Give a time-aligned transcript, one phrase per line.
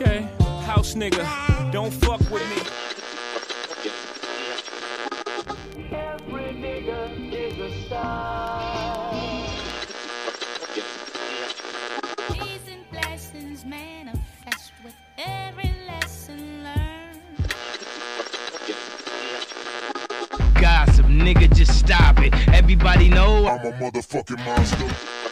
[0.00, 0.28] Okay,
[0.62, 1.26] house nigga,
[1.72, 2.62] don't fuck with me.
[5.90, 9.44] Every nigga is a star.
[12.32, 17.20] Peace and blessings manifest with every lesson learned.
[20.60, 22.32] Gossip, nigga, just stop it.
[22.54, 25.27] Everybody know I'm a motherfucking monster.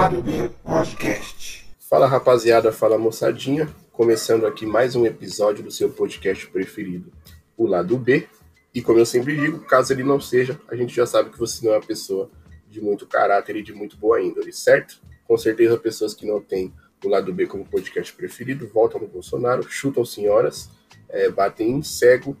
[0.00, 1.68] Lado B Podcast.
[1.78, 3.68] Fala rapaziada, fala moçadinha.
[3.92, 7.12] Começando aqui mais um episódio do seu podcast preferido,
[7.54, 8.26] o Lado B.
[8.74, 11.66] E como eu sempre digo, caso ele não seja, a gente já sabe que você
[11.66, 12.30] não é uma pessoa
[12.66, 15.02] de muito caráter e de muito boa índole, certo?
[15.28, 16.72] Com certeza, pessoas que não têm
[17.04, 20.70] o Lado B como podcast preferido votam no Bolsonaro, chutam senhoras,
[21.10, 22.34] é, batem em cego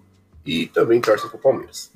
[0.46, 1.92] e também torcem pro Palmeiras.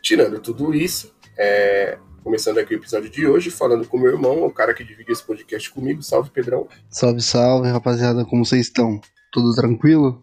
[0.00, 4.50] Tirando tudo isso, é, começando aqui o episódio de hoje, falando com meu irmão, o
[4.50, 6.02] cara que divide esse podcast comigo.
[6.02, 6.68] Salve, Pedrão.
[6.88, 9.00] Salve, salve, rapaziada, como vocês estão?
[9.32, 10.22] Tudo tranquilo?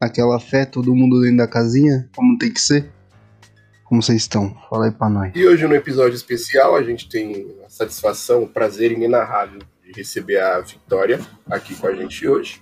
[0.00, 2.90] Aquela fé, todo mundo dentro da casinha, como tem que ser?
[3.84, 4.56] Como vocês estão?
[4.70, 5.32] Fala aí pra nós.
[5.34, 10.40] E hoje, no episódio especial, a gente tem a satisfação, o prazer inenarrável de receber
[10.40, 12.58] a Vitória aqui com a gente hoje.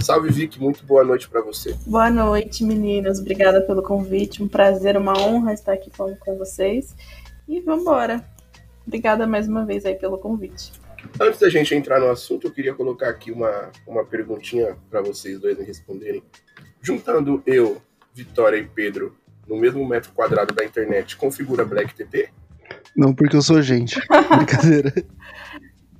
[0.00, 1.74] Salve, Vic, muito boa noite para você.
[1.86, 3.18] Boa noite, meninas.
[3.18, 4.42] Obrigada pelo convite.
[4.42, 6.94] Um prazer, uma honra estar aqui falando com vocês.
[7.48, 8.33] E vamos embora.
[8.86, 10.72] Obrigada mais uma vez aí pelo convite.
[11.20, 15.38] Antes da gente entrar no assunto, eu queria colocar aqui uma, uma perguntinha para vocês
[15.38, 16.22] dois me responderem.
[16.80, 17.80] Juntando eu,
[18.14, 19.16] Vitória e Pedro
[19.48, 22.30] no mesmo metro quadrado da internet, configura Black TT?
[22.96, 24.00] Não, porque eu sou gente.
[24.36, 24.92] Brincadeira.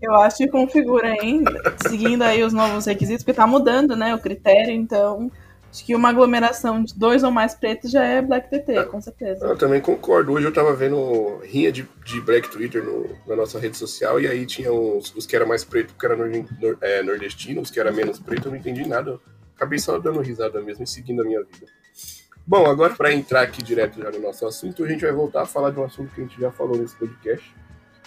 [0.00, 4.18] Eu acho que configura ainda, seguindo aí os novos requisitos, porque tá mudando, né, o
[4.18, 5.30] critério, então
[5.75, 9.44] acho que uma aglomeração de dois ou mais pretos já é Black TT, com certeza.
[9.44, 10.33] Eu também concordo.
[10.33, 14.28] Hoje eu tava vendo rinha de, de Black Twitter no- na nossa rede social e
[14.28, 16.28] aí tinha os, os que era mais preto, que era nor,
[16.61, 19.18] nor- é, nordestino, os que era menos preto, eu não entendi nada.
[19.57, 21.67] Acabei só dando risada mesmo e seguindo a minha vida.
[22.46, 25.46] Bom, agora para entrar aqui direto já no nosso assunto, a gente vai voltar a
[25.46, 27.52] falar de um assunto que a gente já falou nesse podcast,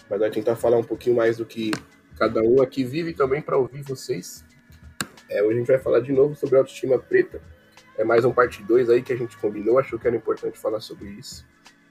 [0.09, 1.71] mas vai tentar falar um pouquinho mais do que
[2.17, 4.45] cada um aqui vive também para ouvir vocês.
[5.29, 7.41] É, hoje a gente vai falar de novo sobre autoestima preta.
[7.97, 10.79] É mais um parte 2 aí que a gente combinou, achou que era importante falar
[10.79, 11.43] sobre isso.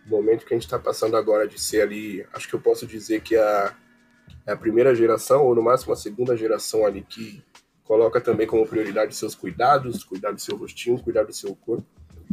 [0.06, 2.86] O momento que a gente está passando agora de ser ali, acho que eu posso
[2.86, 3.74] dizer que a,
[4.46, 7.42] é a primeira geração, ou no máximo a segunda geração ali, que
[7.82, 11.84] coloca também como prioridade seus cuidados, cuidar do seu rostinho, cuidar do seu corpo.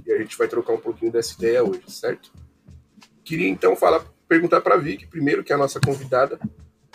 [0.06, 2.32] E a gente vai trocar um pouquinho dessa ideia hoje, certo?
[3.24, 6.40] Queria então falar, perguntar para a Vicky, primeiro, que é a nossa convidada,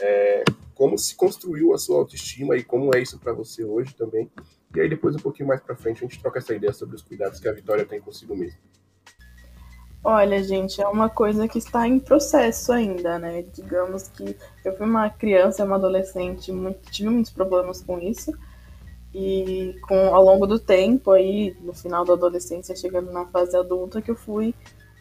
[0.01, 4.31] é, como se construiu a sua autoestima e como é isso para você hoje também.
[4.75, 7.03] E aí depois, um pouquinho mais para frente, a gente troca essa ideia sobre os
[7.03, 8.59] cuidados que a Vitória tem consigo mesma.
[10.05, 13.43] Olha, gente, é uma coisa que está em processo ainda, né?
[13.43, 18.33] Digamos que eu fui uma criança, uma adolescente, muito, tive muitos problemas com isso.
[19.13, 24.03] E com ao longo do tempo, aí, no final da adolescência, chegando na fase adulta,
[24.03, 24.55] que eu fui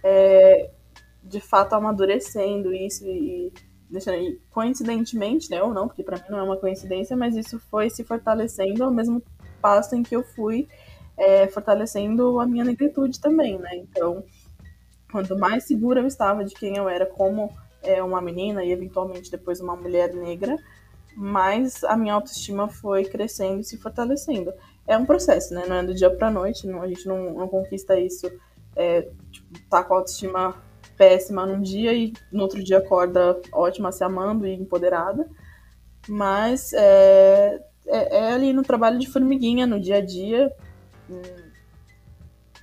[0.03, 0.72] é,
[1.23, 3.51] de fato amadurecendo isso e
[3.89, 7.59] deixando e coincidentemente, né, ou não, porque para mim não é uma coincidência, mas isso
[7.72, 9.22] foi se fortalecendo ao mesmo
[9.67, 10.66] passo em que eu fui
[11.17, 13.75] é, fortalecendo a minha negritude também, né?
[13.75, 14.23] Então,
[15.11, 17.51] quanto mais segura eu estava de quem eu era como
[17.83, 20.57] é, uma menina e eventualmente depois uma mulher negra,
[21.17, 24.53] mais a minha autoestima foi crescendo e se fortalecendo.
[24.88, 25.66] É um processo, né?
[25.67, 28.31] Não é do dia pra noite, não, a gente não, não conquista isso,
[28.73, 29.01] é,
[29.31, 30.55] tipo, tá com a autoestima
[30.95, 35.28] péssima num dia e no outro dia acorda ótima, se amando e empoderada.
[36.07, 40.52] Mas é, é, é ali no trabalho de formiguinha, no dia a dia,
[41.09, 41.22] hum,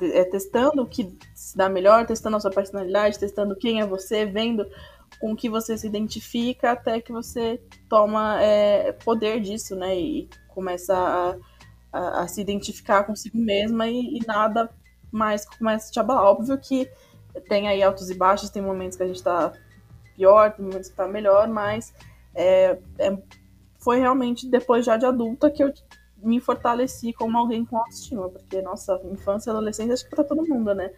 [0.00, 4.26] é, testando o que se dá melhor, testando a sua personalidade, testando quem é você,
[4.26, 4.66] vendo
[5.20, 9.96] com que você se identifica até que você toma é, poder disso, né?
[9.98, 11.36] E começa a,
[11.92, 14.70] a, a se identificar consigo mesma e, e nada
[15.10, 16.24] mais começa a te abalar.
[16.24, 16.90] Óbvio que
[17.48, 19.52] tem aí altos e baixos, tem momentos que a gente tá
[20.16, 21.94] pior, tem momentos que tá melhor, mas
[22.34, 23.16] é, é,
[23.84, 25.72] foi realmente depois já de adulta que eu
[26.16, 30.48] me fortaleci como alguém com autoestima, porque, nossa, infância e adolescência acho que pra todo
[30.48, 30.90] mundo, né?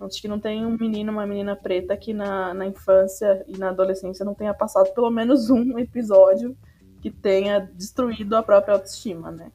[0.00, 3.70] Acho que não tem um menino, uma menina preta que na, na infância e na
[3.70, 6.56] adolescência não tenha passado pelo menos um episódio
[7.02, 9.50] que tenha destruído a própria autoestima, né?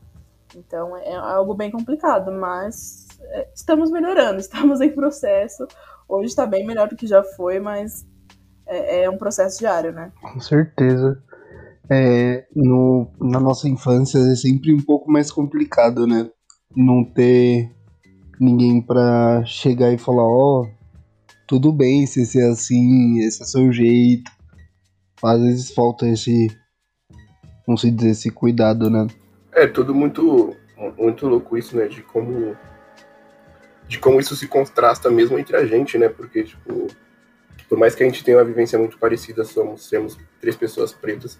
[0.54, 5.66] Então é algo bem complicado, mas é, estamos melhorando, estamos em processo.
[6.08, 8.06] Hoje está bem melhor do que já foi, mas
[8.66, 10.12] é, é um processo diário, né?
[10.22, 11.24] Com certeza.
[11.90, 16.30] É, no, na nossa infância é sempre um pouco mais complicado, né?
[16.76, 17.72] Não ter
[18.40, 20.66] ninguém pra chegar e falar, ó,
[21.48, 24.32] tudo bem se ser assim, esse é seu jeito.
[25.24, 26.48] às vezes falta esse,
[27.66, 29.08] como se dizer, esse cuidado, né?
[29.52, 30.56] É tudo muito,
[30.98, 31.88] muito louco isso, né?
[31.88, 32.56] De como,
[33.88, 36.10] de como isso se contrasta mesmo entre a gente, né?
[36.10, 36.88] Porque, tipo,
[37.70, 41.40] por mais que a gente tenha uma vivência muito parecida, somos, temos três pessoas pretas.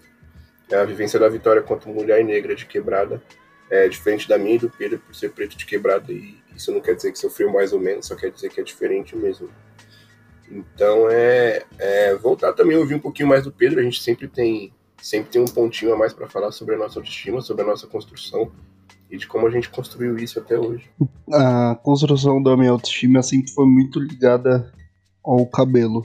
[0.72, 3.22] A vivência da Vitória quanto mulher negra de quebrada
[3.70, 6.12] é diferente da minha e do Pedro por ser preto de quebrada.
[6.12, 8.64] E isso não quer dizer que sofreu mais ou menos, só quer dizer que é
[8.64, 9.48] diferente mesmo.
[10.50, 13.80] Então é, é voltar também ouvir um pouquinho mais do Pedro.
[13.80, 16.98] A gente sempre tem sempre tem um pontinho a mais para falar sobre a nossa
[16.98, 18.50] autoestima, sobre a nossa construção
[19.10, 20.90] e de como a gente construiu isso até hoje.
[21.30, 24.72] A construção da minha autoestima sempre foi muito ligada
[25.22, 26.04] ao cabelo.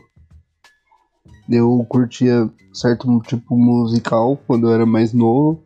[1.49, 5.63] Eu curtia certo tipo musical quando eu era mais novo.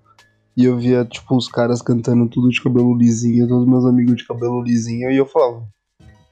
[0.55, 4.27] E eu via, tipo, os caras cantando tudo de cabelo lisinho, todos meus amigos de
[4.27, 5.67] cabelo lisinho, e eu falava,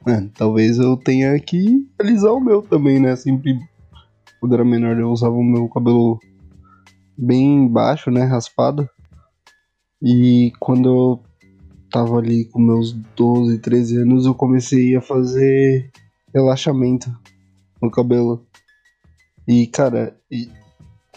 [0.07, 3.15] é, talvez eu tenha que alisar o meu também, né?
[3.15, 3.59] Sempre,
[4.39, 6.19] quando era menor, eu usava o meu cabelo
[7.17, 8.23] bem baixo, né?
[8.23, 8.87] Raspado.
[10.01, 11.23] E quando eu
[11.91, 15.91] tava ali com meus 12, 13 anos, eu comecei a fazer
[16.33, 17.11] relaxamento
[17.81, 18.45] no cabelo.
[19.51, 20.49] E, cara, e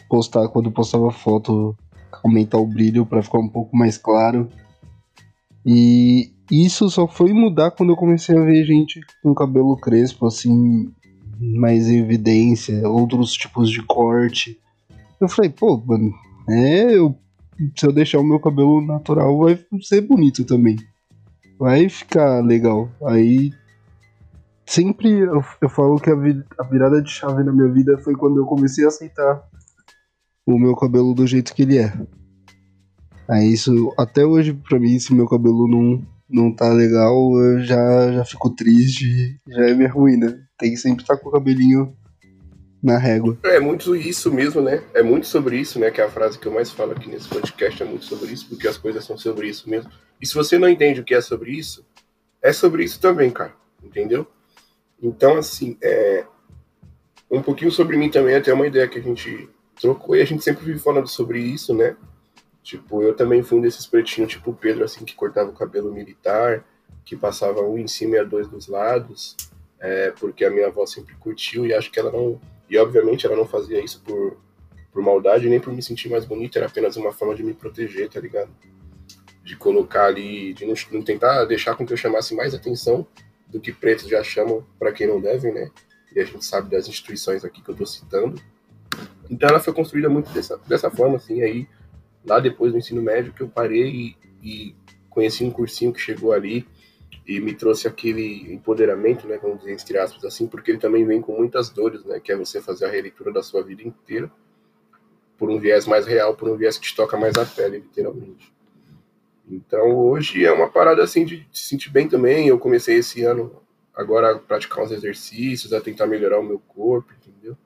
[0.09, 1.77] postar, quando postava foto,
[2.25, 4.49] aumentar o brilho para ficar um pouco mais claro.
[5.65, 10.93] E isso só foi mudar quando eu comecei a ver gente com cabelo crespo, assim,
[11.39, 14.59] mais em evidência, outros tipos de corte.
[15.21, 16.13] Eu falei, pô, mano,
[16.51, 17.17] é, eu,
[17.77, 20.75] se eu deixar o meu cabelo natural, vai ser bonito também.
[21.57, 22.91] Vai ficar legal.
[23.07, 23.53] Aí
[24.67, 28.15] sempre eu, eu falo que a, vi, a virada de chave na minha vida foi
[28.15, 29.43] quando eu comecei a aceitar
[30.47, 31.93] o meu cabelo do jeito que ele é.
[33.29, 38.13] Aí isso, até hoje, pra mim, se meu cabelo não, não tá legal, eu já,
[38.13, 40.43] já fico triste, já é meio ruim, né?
[40.59, 41.97] Tem que sempre estar tá com o cabelinho
[42.83, 43.39] na régua.
[43.45, 44.83] É muito isso mesmo, né?
[44.93, 45.91] É muito sobre isso, né?
[45.91, 48.47] Que é a frase que eu mais falo aqui nesse podcast, é muito sobre isso,
[48.47, 49.91] porque as coisas são sobre isso mesmo.
[50.21, 51.83] E se você não entende o que é sobre isso,
[52.43, 53.55] é sobre isso também, cara.
[53.83, 54.27] Entendeu?
[55.05, 56.25] Então, assim, é...
[57.31, 60.43] um pouquinho sobre mim também, até uma ideia que a gente trocou e a gente
[60.43, 61.95] sempre vive falando sobre isso, né?
[62.63, 65.93] Tipo, eu também fui um desses pretinhos, tipo o Pedro, assim, que cortava o cabelo
[65.93, 66.65] militar,
[67.05, 69.37] que passava um em cima e a dois dos lados,
[69.79, 72.41] é, porque a minha avó sempre curtiu e acho que ela não.
[72.71, 74.39] E obviamente ela não fazia isso por,
[74.91, 78.09] por maldade nem por me sentir mais bonito, era apenas uma forma de me proteger,
[78.09, 78.51] tá ligado?
[79.43, 83.07] De colocar ali, de não, não tentar deixar com que eu chamasse mais atenção
[83.55, 85.71] do que pretos já chamam para quem não devem, né?
[86.13, 88.43] E a gente sabe das instituições aqui que eu tô citando.
[89.31, 91.69] Então ela foi construída muito dessa, dessa forma, assim, aí
[92.27, 94.77] lá depois do ensino médio que eu parei e, e
[95.09, 96.67] conheci um cursinho que chegou ali
[97.25, 101.21] e me trouxe aquele empoderamento, né, vamos dizer entre aspas assim, porque ele também vem
[101.21, 104.31] com muitas dores, né, que é você fazer a releitura da sua vida inteira
[105.39, 108.53] por um viés mais real, por um viés que te toca mais a pele, literalmente.
[109.49, 112.49] Então hoje é uma parada assim de se sentir bem também.
[112.49, 113.63] Eu comecei esse ano
[113.95, 117.57] agora a praticar uns exercícios, a tentar melhorar o meu corpo, entendeu?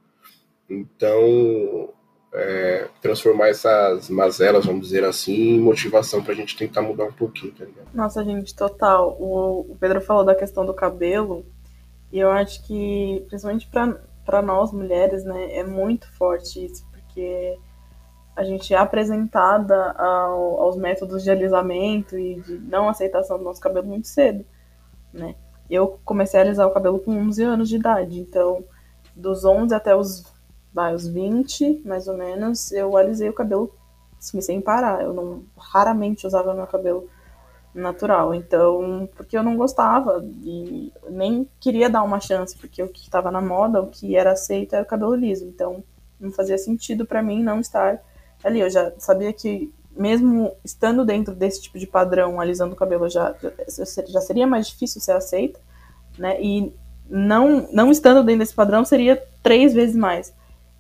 [0.69, 1.95] Então
[2.33, 7.53] é, transformar essas mazelas, vamos dizer assim, em motivação pra gente tentar mudar um pouquinho,
[7.53, 7.89] tá ligado?
[7.95, 9.17] Nossa, gente, total.
[9.19, 11.47] O, o Pedro falou da questão do cabelo,
[12.13, 17.59] e eu acho que, principalmente pra, pra nós mulheres, né, é muito forte isso, porque
[18.39, 23.61] a gente é apresentada ao, aos métodos de alisamento e de não aceitação do nosso
[23.61, 24.45] cabelo muito cedo,
[25.13, 25.35] né?
[25.69, 28.65] Eu comecei a alisar o cabelo com 11 anos de idade, então
[29.15, 30.25] dos 11 até os
[30.73, 33.75] vai, os 20, mais ou menos, eu alisei o cabelo
[34.17, 35.03] assim, sem parar.
[35.03, 37.09] Eu não raramente usava meu cabelo
[37.75, 38.33] natural.
[38.33, 43.33] Então, porque eu não gostava e nem queria dar uma chance, porque o que estava
[43.33, 45.45] na moda, o que era aceito era o cabelo liso.
[45.45, 45.83] Então,
[46.21, 48.01] não fazia sentido para mim não estar
[48.43, 48.61] ali.
[48.61, 53.35] Eu já sabia que mesmo estando dentro desse tipo de padrão, alisando o cabelo já
[54.07, 55.59] já seria mais difícil ser aceita,
[56.17, 56.41] né?
[56.41, 56.73] E
[57.09, 60.33] não não estando dentro desse padrão seria três vezes mais.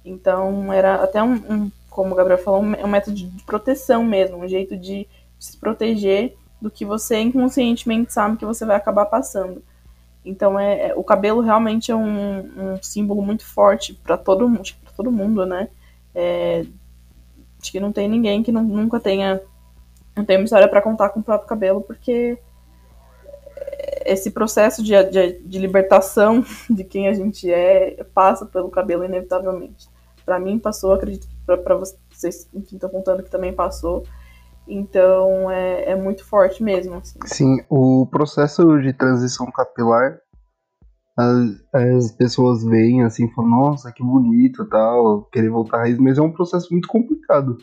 [0.04, 4.38] Então, era até um, um como o Gabriel falou, um, um método de proteção mesmo,
[4.38, 5.06] um jeito de
[5.38, 9.62] se proteger do que você inconscientemente sabe que você vai acabar passando.
[10.24, 14.68] Então, é, é o cabelo realmente é um, um símbolo muito forte para todo, mundo,
[14.96, 15.68] todo mundo, né?
[16.14, 16.64] É,
[17.60, 19.40] acho que não tem ninguém que não, nunca tenha,
[20.16, 22.38] não tenha uma história para contar com o próprio cabelo, porque
[24.04, 29.88] esse processo de, de, de, libertação de quem a gente é passa pelo cabelo inevitavelmente
[30.28, 34.04] para mim passou, acredito para vocês que estão contando que também passou.
[34.66, 36.96] Então é, é muito forte mesmo.
[36.96, 37.18] Assim.
[37.24, 40.20] Sim, o processo de transição capilar
[41.18, 46.16] as, as pessoas veem assim falam, nossa, que bonito tal, querer voltar à raiz, mas
[46.16, 47.58] é um processo muito complicado.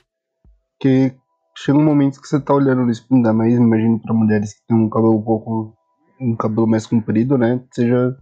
[0.74, 1.16] Porque
[1.58, 4.68] chega um momento que você tá olhando no espelho, ainda mais imagino para mulheres que
[4.68, 5.74] têm um cabelo um pouco.
[6.20, 7.64] um cabelo mais comprido, né?
[7.72, 8.18] Seja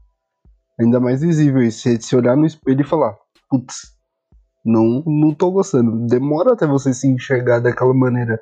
[0.79, 1.63] ainda mais visível.
[1.63, 3.17] E se olhar no espelho e falar,
[3.49, 3.97] putz,
[4.63, 6.05] não, não tô gostando.
[6.05, 8.39] Demora até você se enxergar daquela maneira.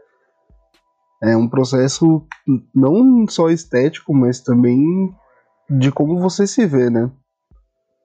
[1.24, 2.28] É um processo
[2.76, 5.14] não só estético, mas também
[5.80, 7.10] de como você se vê, né?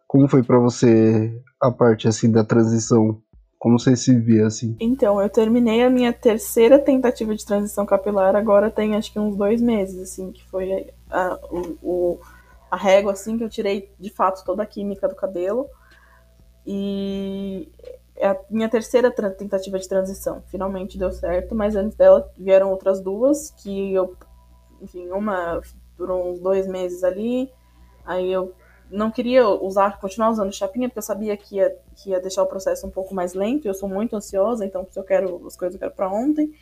[0.06, 3.20] Como foi pra você a parte assim da transição?
[3.58, 4.76] Como você se vê assim?
[4.78, 9.34] Então, eu terminei a minha terceira tentativa de transição capilar, agora tem acho que uns
[9.34, 12.20] dois meses, assim, que foi a, o, o-
[12.70, 15.66] a régua, assim, que eu tirei de fato toda a química do cabelo.
[16.66, 17.68] E
[18.16, 20.42] é a minha terceira tentativa de transição.
[20.48, 24.14] Finalmente deu certo, mas antes dela vieram outras duas, que eu,
[24.82, 25.60] enfim, uma
[25.96, 27.50] durou uns dois meses ali,
[28.04, 28.54] aí eu
[28.90, 32.46] não queria usar, continuar usando chapinha, porque eu sabia que ia, que ia deixar o
[32.46, 35.74] processo um pouco mais lento, eu sou muito ansiosa, então se eu quero as coisas
[35.74, 36.54] eu quero pra ontem.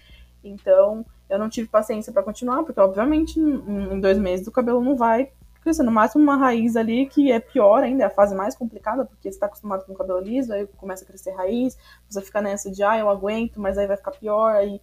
[0.43, 4.97] Então, eu não tive paciência pra continuar, porque obviamente em dois meses o cabelo não
[4.97, 5.31] vai
[5.63, 5.83] crescer.
[5.83, 9.33] No máximo uma raiz ali, que é pior ainda, é a fase mais complicada, porque
[9.33, 11.77] você tá acostumado com o cabelo liso, aí começa a crescer raiz,
[12.09, 14.81] você fica nessa de, ah, eu aguento, mas aí vai ficar pior, aí,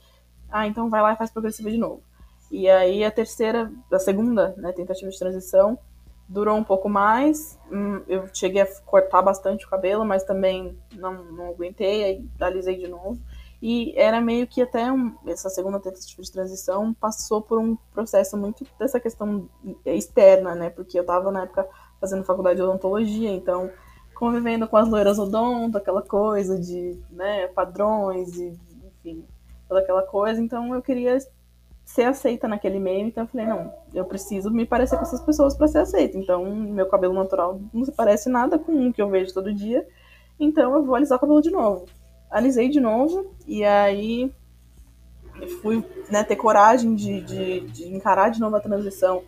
[0.49, 2.01] ah, então vai lá e faz progressiva de novo.
[2.51, 5.79] E aí a terceira, a segunda, né, tentativa de transição,
[6.27, 7.57] durou um pouco mais.
[7.71, 12.77] Hum, Eu cheguei a cortar bastante o cabelo, mas também não, não aguentei, aí alisei
[12.77, 13.19] de novo.
[13.61, 18.35] E era meio que até um- essa segunda tentativa de transição passou por um processo
[18.35, 19.47] muito dessa questão
[19.85, 20.69] externa, né?
[20.69, 21.67] Porque eu tava na época
[21.99, 23.69] fazendo faculdade de odontologia, então
[24.15, 29.25] convivendo com as loiras odonto, aquela coisa de, né, padrões e, enfim,
[29.67, 30.41] toda aquela coisa.
[30.41, 31.17] Então eu queria
[31.93, 35.55] ser aceita naquele meio, então eu falei, não, eu preciso me parecer com essas pessoas
[35.55, 36.17] para ser aceita.
[36.17, 39.85] Então, meu cabelo natural não se parece nada com um que eu vejo todo dia.
[40.39, 41.85] Então eu vou alisar o cabelo de novo.
[42.29, 44.31] Alisei de novo, e aí
[45.61, 49.23] fui né, ter coragem de, de, de encarar de novo a transição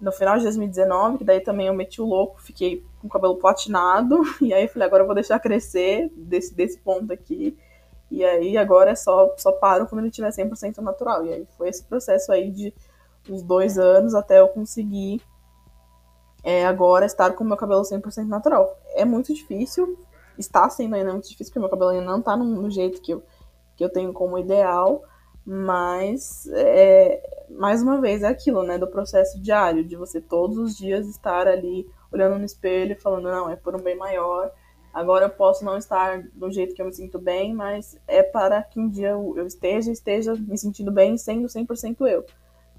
[0.00, 3.36] no final de 2019, que daí também eu meti o louco, fiquei com o cabelo
[3.36, 7.58] platinado, e aí eu falei, agora eu vou deixar crescer desse, desse ponto aqui.
[8.10, 11.24] E aí agora é só, só paro quando ele tiver 100% natural.
[11.24, 12.74] E aí foi esse processo aí de
[13.28, 15.22] uns dois anos até eu conseguir
[16.42, 18.78] é, agora estar com o meu cabelo 100% natural.
[18.94, 19.98] É muito difícil,
[20.38, 23.12] está sendo ainda muito difícil, porque meu cabelo ainda não tá no, no jeito que
[23.12, 23.22] eu,
[23.76, 25.04] que eu tenho como ideal,
[25.44, 30.76] mas é, mais uma vez é aquilo, né, do processo diário, de você todos os
[30.76, 34.50] dias estar ali olhando no espelho e falando, não, é por um bem maior,
[34.92, 38.62] agora eu posso não estar do jeito que eu me sinto bem, mas é para
[38.62, 42.24] que um dia eu, esteja, esteja me sentindo bem, sendo 100% eu,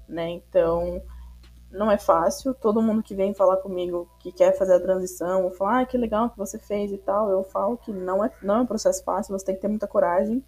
[0.08, 1.02] né, então
[1.72, 2.54] não é fácil.
[2.54, 6.30] Todo mundo que vem falar comigo que quer fazer a transição, fala, ah, que legal
[6.30, 9.36] que você fez e tal, eu falo que não é, não é um processo fácil,
[9.36, 10.44] você tem que ter muita coragem.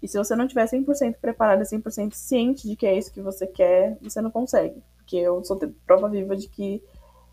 [0.00, 3.46] E se você não tiver 100% preparado, 100% ciente de que é isso que você
[3.46, 4.80] quer, você não consegue.
[4.96, 6.80] Porque eu sou prova viva de que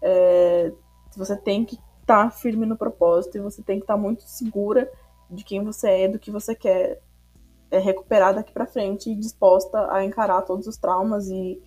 [0.02, 0.72] é,
[1.16, 4.92] você tem que estar firme no propósito e você tem que estar muito segura
[5.30, 7.02] de quem você é, do que você quer
[7.72, 11.62] é, recuperar daqui para frente e disposta a encarar todos os traumas e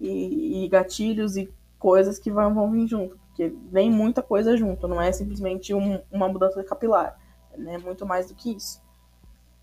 [0.00, 4.88] e, e gatilhos e coisas que vão, vão vir junto, porque vem muita coisa junto,
[4.88, 7.16] não é simplesmente um, uma mudança capilar,
[7.56, 7.78] né?
[7.78, 8.80] muito mais do que isso.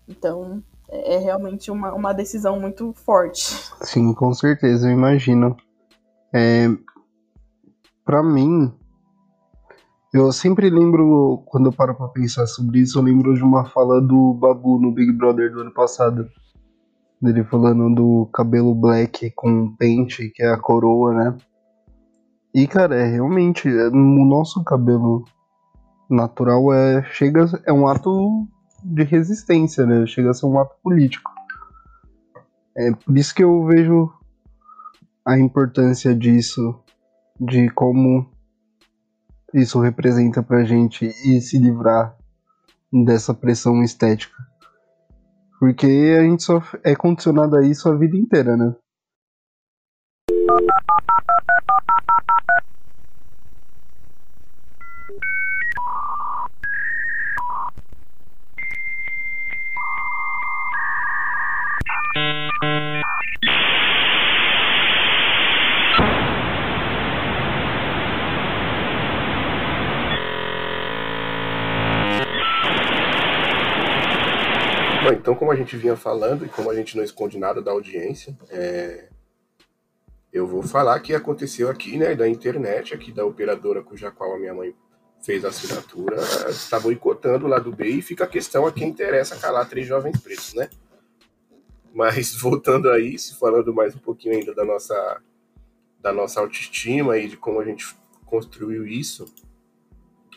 [0.06, 3.42] Então, é, é realmente uma, uma decisão muito forte.
[3.82, 5.56] Sim, com certeza, eu imagino.
[6.32, 6.68] É,
[8.04, 8.72] para mim,
[10.12, 14.00] eu sempre lembro, quando eu paro pra pensar sobre isso, eu lembro de uma fala
[14.00, 16.28] do Babu no Big Brother do ano passado.
[17.20, 21.36] Dele falando do cabelo black com pente, que é a coroa, né?
[22.54, 25.24] E, cara, é realmente, é, o nosso cabelo
[26.08, 28.46] natural é, chega, é um ato
[28.82, 30.06] de resistência, né?
[30.06, 31.30] Chega a ser um ato político.
[32.76, 34.10] É por isso que eu vejo
[35.26, 36.80] a importância disso,
[37.38, 38.26] de como
[39.54, 42.16] isso representa pra gente e se livrar
[42.92, 44.36] dessa pressão estética.
[45.58, 48.74] Porque a gente só é condicionado a isso a vida inteira, né?
[75.08, 77.70] Bom, então como a gente vinha falando e como a gente não esconde nada da
[77.70, 79.08] audiência, é,
[80.30, 84.38] eu vou falar que aconteceu aqui, né, da internet, aqui da operadora cuja qual a
[84.38, 84.74] minha mãe
[85.22, 86.16] fez a assinatura,
[86.50, 90.20] está boicotando o lado B e fica a questão a quem interessa calar três jovens
[90.20, 90.68] pretos, né?
[91.94, 95.22] Mas voltando a isso, falando mais um pouquinho ainda da nossa,
[96.02, 97.96] da nossa autoestima e de como a gente
[98.26, 99.24] construiu isso,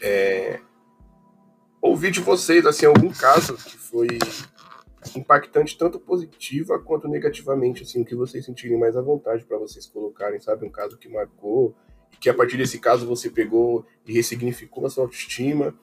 [0.01, 0.61] é,
[1.81, 4.07] ouvir de vocês, assim, algum caso que foi
[5.15, 9.85] impactante tanto positiva quanto negativamente, assim, o que vocês sentirem mais à vontade para vocês
[9.85, 11.75] colocarem, sabe, um caso que marcou,
[12.13, 15.73] e que a partir desse caso você pegou e ressignificou a sua autoestima,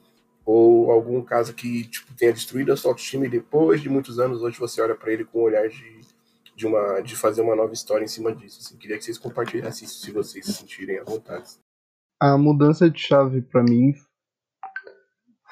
[0.44, 4.42] ou algum caso que tipo, tenha destruído a sua autoestima e depois de muitos anos
[4.42, 6.00] hoje você olha para ele com um olhar de,
[6.56, 8.60] de, uma, de fazer uma nova história em cima disso.
[8.60, 11.50] Assim, queria que vocês compartilhassem isso se vocês se sentirem à vontade.
[12.18, 13.92] A mudança de chave para mim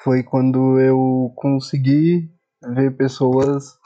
[0.03, 2.27] foi quando eu consegui
[2.61, 3.77] ver pessoas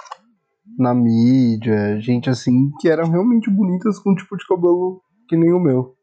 [0.77, 5.51] na mídia, gente assim, que eram realmente bonitas com um tipo de cabelo que nem
[5.51, 5.95] o meu.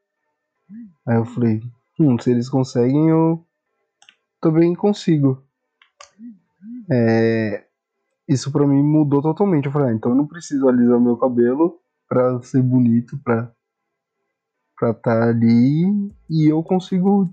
[1.06, 1.60] Aí eu falei,
[1.98, 3.44] hum, se eles conseguem, eu
[4.40, 5.42] também consigo.
[6.90, 7.66] É,
[8.28, 9.66] isso pra mim mudou totalmente.
[9.66, 13.52] Eu falei, ah, então eu não preciso alisar meu cabelo pra ser bonito, pra
[14.78, 17.28] pra estar tá ali e eu consigo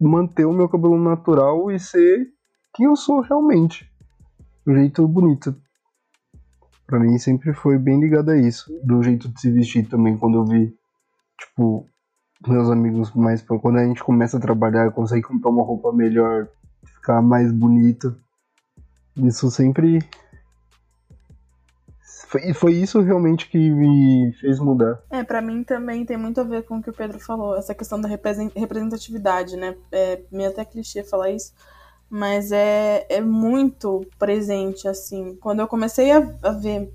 [0.00, 2.28] manter o meu cabelo natural e ser
[2.74, 3.90] quem eu sou realmente.
[4.66, 5.54] Do jeito bonito.
[6.86, 8.72] Pra mim sempre foi bem ligado a isso.
[8.82, 10.76] Do jeito de se vestir também, quando eu vi,
[11.38, 11.88] tipo,
[12.46, 16.48] meus amigos mais quando a gente começa a trabalhar, consegue comprar uma roupa melhor,
[16.84, 18.16] ficar mais bonito.
[19.16, 20.00] Isso sempre
[22.28, 25.00] foi, foi isso realmente que me fez mudar.
[25.10, 27.74] É, para mim também tem muito a ver com o que o Pedro falou, essa
[27.74, 29.76] questão da representatividade, né?
[29.92, 31.52] É meio até clichê falar isso,
[32.08, 35.36] mas é, é muito presente, assim.
[35.36, 36.92] Quando eu comecei a, a ver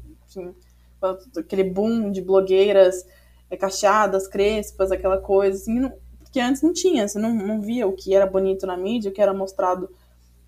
[1.37, 3.05] aquele boom de blogueiras
[3.49, 5.91] é, cacheadas, crespas, aquela coisa, assim, não,
[6.21, 9.13] porque antes não tinha, você não, não via o que era bonito na mídia, o
[9.13, 9.89] que era mostrado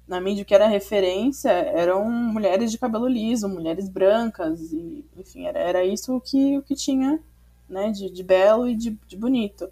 [0.08, 5.46] na mídia, o que era referência, eram mulheres de cabelo liso, mulheres brancas, e, enfim,
[5.46, 7.20] era, era isso o que, o que tinha,
[7.68, 9.70] né, de, de belo e de, de bonito.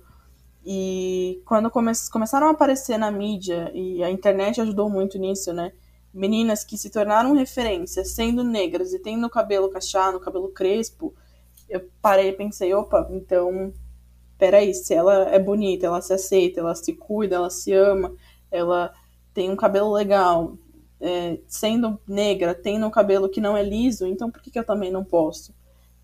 [0.65, 5.71] E quando come, começaram a aparecer na mídia, e a internet ajudou muito nisso, né,
[6.13, 11.13] meninas que se tornaram referência, sendo negras e tendo cabelo cacheado, cabelo crespo,
[11.69, 13.74] eu parei e pensei, opa, então,
[14.38, 18.13] peraí, se ela é bonita, ela se aceita, ela se cuida, ela se ama,
[18.52, 18.93] ela
[19.34, 20.58] tem um cabelo legal,
[21.00, 24.65] é, sendo negra, tendo um cabelo que não é liso, então por que, que eu
[24.65, 25.54] também não posso?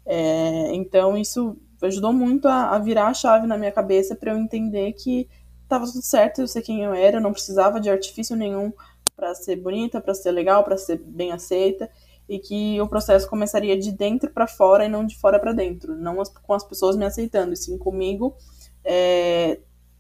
[0.06, 4.38] É, então isso ajudou muito a, a, virar a chave na minha cabeça para eu
[4.38, 5.28] entender que
[5.64, 8.72] estava tudo certo, eu sei quem eu era, eu não precisava de artifício nenhum
[9.16, 11.90] para ser bonita, para ser legal, para ser bem aceita
[12.30, 15.96] e que o processo começaria de dentro para fora e não de fora para dentro,
[15.96, 18.36] não as, com as pessoas me aceitando, e sim comigo,
[18.84, 19.60] é,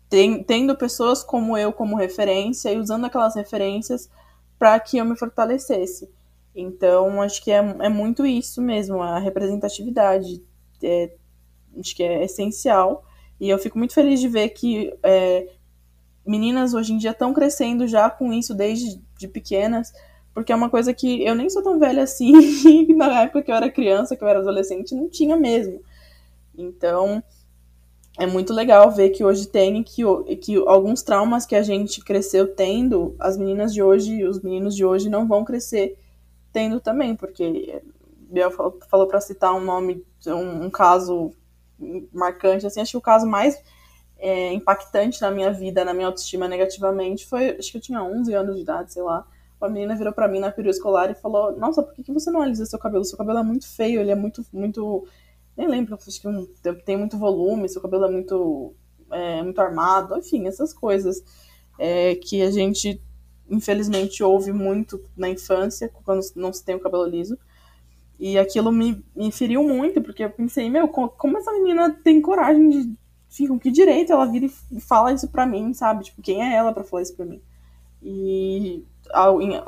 [0.09, 4.09] tem, tendo pessoas como eu como referência e usando aquelas referências
[4.59, 6.09] para que eu me fortalecesse.
[6.55, 10.43] Então, acho que é, é muito isso mesmo, a representatividade.
[10.83, 11.11] É,
[11.79, 13.03] acho que é essencial.
[13.39, 15.47] E eu fico muito feliz de ver que é,
[16.25, 19.91] meninas hoje em dia estão crescendo já com isso desde de pequenas,
[20.33, 22.31] porque é uma coisa que eu nem sou tão velha assim,
[22.95, 25.81] na época que eu era criança, que eu era adolescente, não tinha mesmo.
[26.55, 27.23] Então,
[28.17, 30.03] é muito legal ver que hoje tem que,
[30.37, 34.83] que alguns traumas que a gente cresceu tendo, as meninas de hoje, os meninos de
[34.83, 35.97] hoje não vão crescer
[36.51, 37.81] tendo também, porque
[38.29, 41.31] Biel falou, falou para citar um nome, um, um, caso
[42.13, 43.61] marcante, assim, acho que o caso mais
[44.17, 48.33] é, impactante na minha vida, na minha autoestima negativamente, foi, acho que eu tinha 11
[48.33, 49.25] anos de idade, sei lá,
[49.59, 52.29] uma menina virou para mim na período escolar e falou: Nossa, por que, que você
[52.29, 53.03] não alisa seu cabelo?
[53.03, 54.45] Seu cabelo é muito feio, ele é muito.
[54.53, 55.07] muito
[55.55, 58.75] nem lembro, acho que tem muito volume, seu cabelo é muito,
[59.11, 61.23] é, muito armado, enfim, essas coisas
[61.79, 63.01] é, que a gente,
[63.49, 67.39] infelizmente, ouve muito na infância, quando não se tem o cabelo liso.
[68.19, 72.69] E aquilo me, me feriu muito, porque eu pensei, meu, como essa menina tem coragem
[72.69, 72.97] de.
[73.47, 76.05] Com que direito ela vira e fala isso pra mim, sabe?
[76.05, 77.39] Tipo, quem é ela para falar isso pra mim?
[78.01, 78.83] E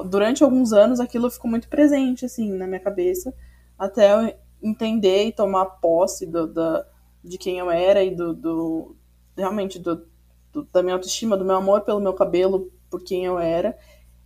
[0.10, 3.34] durante alguns anos aquilo ficou muito presente, assim, na minha cabeça,
[3.78, 6.84] até eu entender e tomar posse do, do
[7.24, 8.96] de quem eu era e do, do
[9.36, 10.06] realmente do,
[10.52, 13.78] do, da minha autoestima, do meu amor pelo meu cabelo, por quem eu era,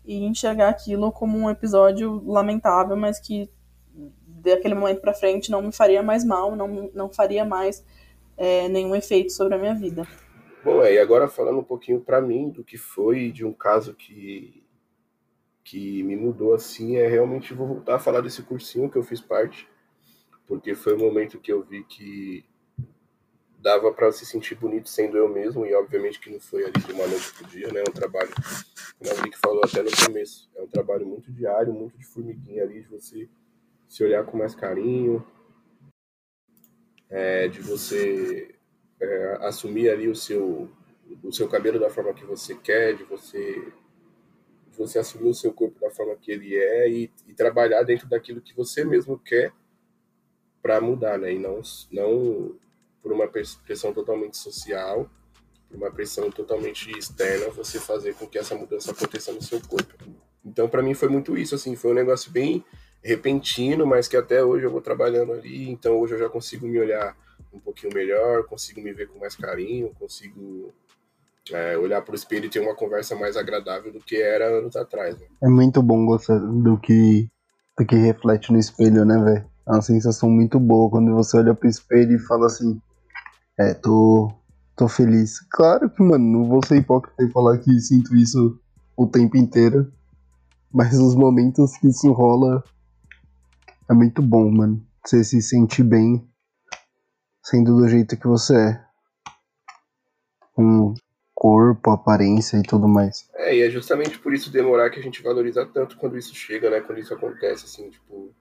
[0.06, 3.50] e enxergar aquilo como um episódio lamentável, mas que
[4.44, 7.84] daquele momento para frente não me faria mais mal, não, não faria mais
[8.38, 10.08] é, nenhum efeito sobre a minha vida.
[10.64, 13.94] Bom, é, e agora falando um pouquinho para mim do que foi de um caso
[13.94, 14.62] que
[15.66, 19.22] que me mudou assim é realmente vou voltar a falar desse cursinho que eu fiz
[19.22, 19.66] parte,
[20.46, 22.44] porque foi o momento que eu vi que
[23.60, 26.92] dava para se sentir bonito sendo eu mesmo, e obviamente que não foi ali de
[26.92, 27.80] uma noite pro dia, né?
[27.80, 28.30] É um trabalho,
[29.00, 32.82] como a falou até no começo, é um trabalho muito diário, muito de formiguinha ali,
[32.82, 33.30] de você
[33.88, 35.26] se olhar com mais carinho,
[37.10, 38.56] é, de você
[39.00, 40.70] é, assumir ali o seu,
[41.22, 43.72] o seu cabelo da forma que você quer, de você,
[44.68, 48.08] de você assumir o seu corpo da forma que ele é e, e trabalhar dentro
[48.08, 49.54] daquilo que você mesmo quer
[50.62, 51.34] para mudar, né?
[51.34, 52.58] E não, não
[53.02, 55.10] por uma pressão totalmente social,
[55.70, 59.94] por uma pressão totalmente externa, você fazer com que essa mudança aconteça no seu corpo.
[60.44, 62.64] Então, para mim, foi muito isso, assim, foi um negócio bem
[63.04, 66.80] repentino, mas que até hoje eu vou trabalhando ali, então hoje eu já consigo me
[66.80, 67.16] olhar
[67.54, 70.74] um pouquinho melhor, consigo me ver com mais carinho, consigo
[71.52, 74.76] é, olhar para o espelho e ter uma conversa mais agradável do que era anos
[74.76, 75.18] atrás.
[75.20, 75.26] Né?
[75.44, 77.30] É muito bom gostar do que,
[77.78, 79.46] do que reflete no espelho, né, velho?
[79.68, 82.82] É uma sensação muito boa quando você olha pro espelho e fala assim:
[83.58, 84.32] É, tô,
[84.76, 85.40] tô feliz.
[85.50, 88.60] Claro que, mano, não vou ser hipócrita e falar que sinto isso
[88.96, 89.92] o tempo inteiro.
[90.72, 92.64] Mas os momentos que isso rola
[93.90, 94.86] é muito bom, mano.
[95.06, 96.28] Você se sente bem
[97.44, 98.84] sendo do jeito que você é.
[100.54, 100.94] Com
[101.34, 103.28] corpo, aparência e tudo mais.
[103.36, 106.70] É, e é justamente por isso demorar que a gente valoriza tanto quando isso chega,
[106.70, 106.80] né?
[106.80, 108.34] Quando isso acontece, assim, tipo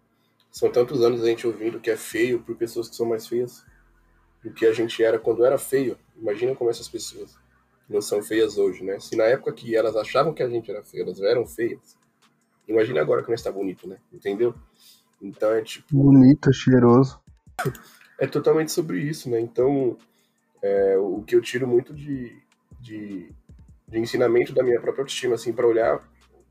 [0.52, 3.64] são tantos anos a gente ouvindo que é feio por pessoas que são mais feias
[4.44, 5.96] do que a gente era quando era feio.
[6.14, 7.34] Imagina como essas pessoas
[7.88, 9.00] não são feias hoje, né?
[9.00, 11.96] Se na época que elas achavam que a gente era feio, elas eram feias.
[12.68, 13.96] Imagina agora que nós está bonito, né?
[14.12, 14.54] Entendeu?
[15.22, 15.86] Então é tipo.
[15.90, 17.20] Bonito, cheiroso.
[18.18, 19.40] É totalmente sobre isso, né?
[19.40, 19.96] Então,
[20.60, 22.36] é, o que eu tiro muito de,
[22.80, 23.32] de,
[23.88, 26.02] de ensinamento da minha própria autoestima, assim, para olhar,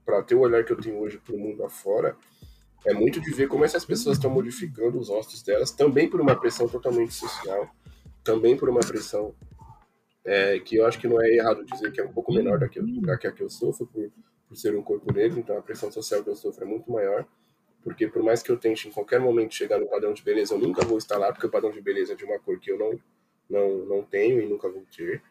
[0.05, 2.15] para ter o olhar que eu tenho hoje para o mundo afora,
[2.85, 6.35] é muito de ver como essas pessoas estão modificando os rostos delas, também por uma
[6.35, 7.69] pressão totalmente social,
[8.23, 9.35] também por uma pressão
[10.25, 12.67] é, que eu acho que não é errado dizer que é um pouco menor da
[12.67, 14.11] que, da que a que eu sofro por,
[14.47, 17.25] por ser um corpo negro, então a pressão social que eu sofro é muito maior,
[17.83, 20.59] porque por mais que eu tente em qualquer momento chegar no padrão de beleza, eu
[20.59, 22.77] nunca vou estar lá, porque o padrão de beleza é de uma cor que eu
[22.77, 22.99] não,
[23.49, 25.21] não, não tenho e nunca vou ter.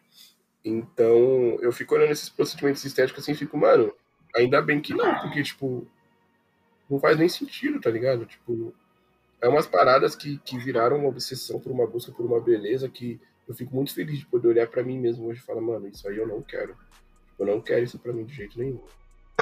[0.63, 3.93] Então, eu fico olhando esses procedimentos estéticos assim fico, mano,
[4.35, 5.87] ainda bem que não, porque, tipo,
[6.89, 8.25] não faz nem sentido, tá ligado?
[8.25, 8.73] Tipo,
[9.41, 13.19] é umas paradas que, que viraram uma obsessão por uma busca por uma beleza que
[13.47, 16.07] eu fico muito feliz de poder olhar para mim mesmo hoje e falar, mano, isso
[16.07, 16.77] aí eu não quero.
[17.39, 18.81] Eu não quero isso para mim de jeito nenhum.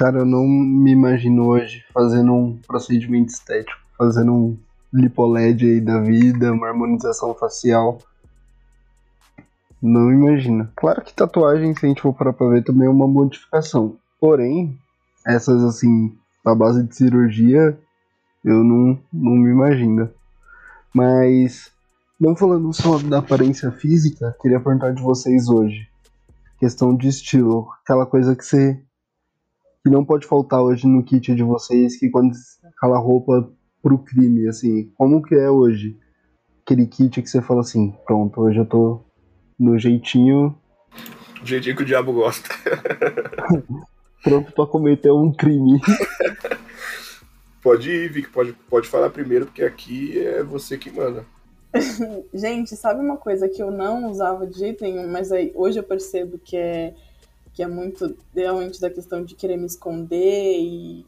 [0.00, 4.58] Cara, eu não me imagino hoje fazendo um procedimento estético, fazendo um
[4.90, 7.98] lipoled aí da vida, uma harmonização facial.
[9.82, 10.70] Não imagino.
[10.74, 13.98] Claro que tatuagem, se a gente for parar pra ver, também é uma modificação.
[14.18, 14.74] Porém,
[15.26, 17.78] essas assim, a base de cirurgia,
[18.42, 20.08] eu não, não me imagino.
[20.94, 21.70] Mas,
[22.18, 25.86] não falando só da aparência física, queria perguntar de vocês hoje.
[26.58, 28.80] Questão de estilo, aquela coisa que você.
[29.82, 32.32] Que não pode faltar hoje no kit de vocês, que quando
[32.76, 33.50] aquela roupa
[33.82, 35.96] pro crime, assim, como que é hoje?
[36.62, 39.04] Aquele kit que você fala assim, pronto, hoje eu tô
[39.58, 40.54] no jeitinho.
[41.40, 42.48] Do jeitinho que o diabo gosta.
[44.22, 45.80] pronto pra cometer um crime.
[47.62, 51.24] pode ir, Vic, pode, pode falar primeiro, porque aqui é você que manda.
[52.34, 55.84] Gente, sabe uma coisa que eu não usava de jeito nenhum, mas aí hoje eu
[55.84, 56.94] percebo que é,
[57.52, 61.06] que é muito realmente da questão de querer me esconder e.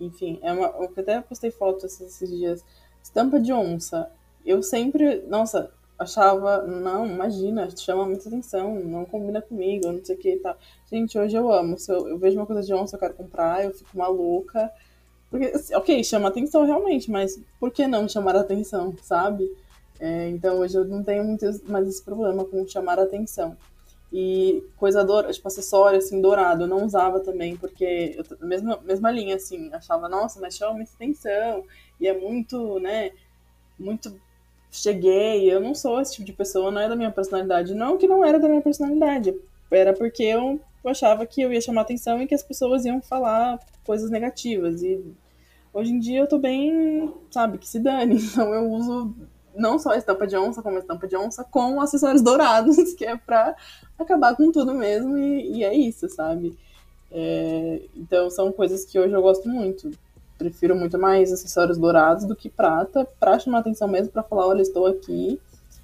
[0.00, 0.66] Enfim, é uma.
[0.66, 2.64] Eu até postei foto esses, esses dias.
[3.02, 4.10] Estampa de onça.
[4.44, 5.22] Eu sempre.
[5.28, 10.38] Nossa, achava, não, imagina, chama muita atenção, não combina comigo, não sei o que e
[10.38, 10.56] tal.
[10.90, 11.78] Gente, hoje eu amo.
[11.78, 14.70] Se eu, eu vejo uma coisa de onça, eu quero comprar, eu fico maluca.
[15.30, 19.50] Porque, assim, ok, chama atenção realmente, mas por que não chamar atenção, sabe?
[19.98, 23.56] É, então hoje eu não tenho muito mais esse problema com chamar atenção.
[24.16, 29.10] E coisa dourada, tipo acessório assim, dourado, eu não usava também, porque eu, mesma, mesma
[29.10, 31.64] linha, assim, achava, nossa, mas chama muita atenção,
[32.00, 33.10] e é muito, né,
[33.76, 34.16] muito
[34.70, 37.74] cheguei, eu não sou esse tipo de pessoa, não é da minha personalidade.
[37.74, 39.34] Não que não era da minha personalidade,
[39.70, 43.58] era porque eu achava que eu ia chamar atenção e que as pessoas iam falar
[43.84, 44.82] coisas negativas.
[44.82, 45.02] E
[45.72, 48.16] hoje em dia eu tô bem, sabe, que se dane.
[48.22, 49.14] Então eu uso
[49.56, 53.04] não só a estampa de onça, como a estampa de onça, com acessórios dourados, que
[53.04, 53.54] é pra
[53.98, 56.56] acabar com tudo mesmo, e, e é isso, sabe?
[57.10, 59.90] É, então são coisas que hoje eu gosto muito
[60.36, 64.62] prefiro muito mais acessórios dourados do que prata, pra chamar atenção mesmo, pra falar, olha,
[64.62, 65.40] estou aqui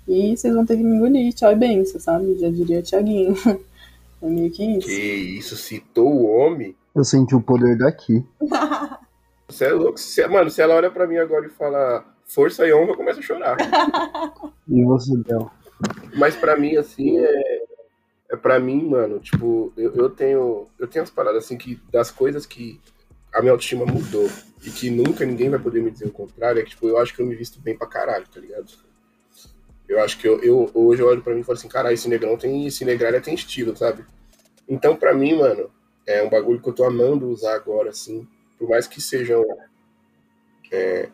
[0.07, 2.39] e vocês vão ter que me engolir, tchau e benção, sabe?
[2.39, 3.35] Já diria Tiaguinho.
[4.23, 4.87] É meio que isso.
[4.87, 5.03] Que
[5.39, 6.77] isso, citou o homem.
[6.95, 8.23] Eu senti o poder daqui.
[9.49, 9.99] Você é louco.
[9.99, 13.21] Se, mano, se ela olha pra mim agora e fala força e honra, eu começo
[13.21, 13.57] a chorar.
[14.73, 15.51] E você, Del?
[16.15, 17.65] Mas pra mim, assim, é.
[18.31, 20.69] É pra mim, mano, tipo, eu, eu tenho.
[20.79, 22.81] Eu tenho as paradas assim que das coisas que
[23.35, 24.29] a minha autoestima mudou
[24.65, 27.13] e que nunca ninguém vai poder me dizer o contrário, é que, tipo, eu acho
[27.15, 28.71] que eu me visto bem pra caralho, tá ligado?
[29.89, 32.09] Eu acho que eu, eu hoje eu olho pra mim e falo assim, caralho, esse
[32.09, 32.65] negrão tem.
[32.69, 34.05] Esse negralha tem estilo, sabe?
[34.69, 35.69] Então, pra mim, mano,
[36.07, 38.29] é um bagulho que eu tô amando usar agora, assim.
[38.57, 39.45] Por mais que sejam.
[40.71, 41.09] é,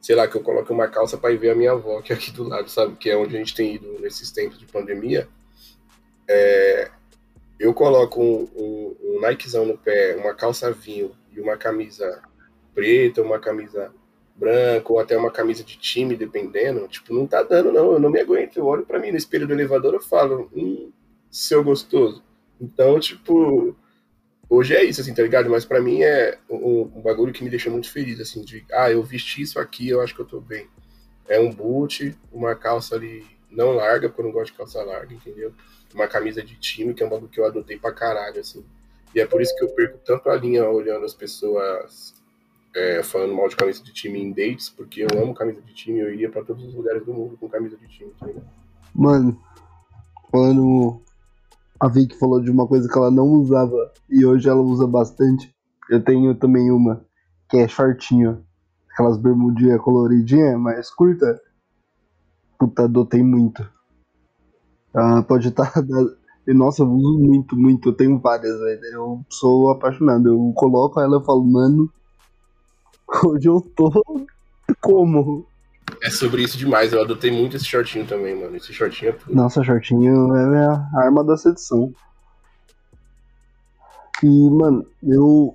[0.00, 2.16] sei lá, que eu coloque uma calça pra ir ver a minha avó, que é
[2.16, 2.96] aqui do lado, sabe?
[2.96, 5.28] Que é onde a gente tem ido nesses tempos de pandemia.
[6.28, 6.90] É,
[7.58, 12.22] eu coloco um, um, um Nikezão no pé, uma calça vinho e uma camisa
[12.74, 13.92] preta, uma camisa
[14.34, 16.88] branca, ou até uma camisa de time, dependendo.
[16.88, 17.92] Tipo, não tá dando, não.
[17.92, 18.56] Eu não me aguento.
[18.56, 20.90] Eu olho pra mim no espelho do elevador e falo, hum,
[21.30, 22.22] seu gostoso.
[22.58, 23.76] Então, tipo,
[24.50, 25.48] hoje é isso, assim, tá ligado?
[25.48, 28.90] Mas pra mim é um, um bagulho que me deixa muito feliz, assim, de, ah,
[28.90, 30.66] eu vesti isso aqui, eu acho que eu tô bem.
[31.28, 35.14] É um boot, uma calça ali não larga, porque eu não gosto de calça larga,
[35.14, 35.52] entendeu?
[35.94, 38.64] Uma camisa de time, que é um bagulho que eu adotei pra caralho, assim.
[39.14, 42.14] E é por isso que eu perco tanto a linha olhando as pessoas
[42.74, 46.00] é, falando mal de camisa de time em dates, porque eu amo camisa de time,
[46.00, 48.46] eu iria pra todos os lugares do mundo com camisa de time, tá ligado?
[48.94, 49.40] Mano,
[50.30, 51.02] falando.
[51.80, 55.54] A Vicky falou de uma coisa que ela não usava e hoje ela usa bastante.
[55.88, 57.04] Eu tenho também uma,
[57.48, 58.44] que é shortinho.
[58.92, 61.40] Aquelas bermudinhas coloridinhas, mais curta.
[62.58, 63.66] Puta, adotei muito.
[64.94, 65.72] Ah, pode estar.
[66.46, 67.88] Nossa, eu uso muito, muito.
[67.88, 68.84] Eu tenho várias, velho.
[68.92, 70.28] Eu sou apaixonado.
[70.28, 71.90] Eu coloco ela e falo, mano.
[73.24, 73.90] Hoje eu tô.
[74.82, 75.46] Como?
[76.02, 78.56] É sobre isso demais, eu adotei muito esse shortinho também, mano.
[78.56, 79.34] Esse shortinho é tudo.
[79.34, 81.92] Nossa, shortinho é a arma da sedução.
[84.22, 85.54] E, mano, eu.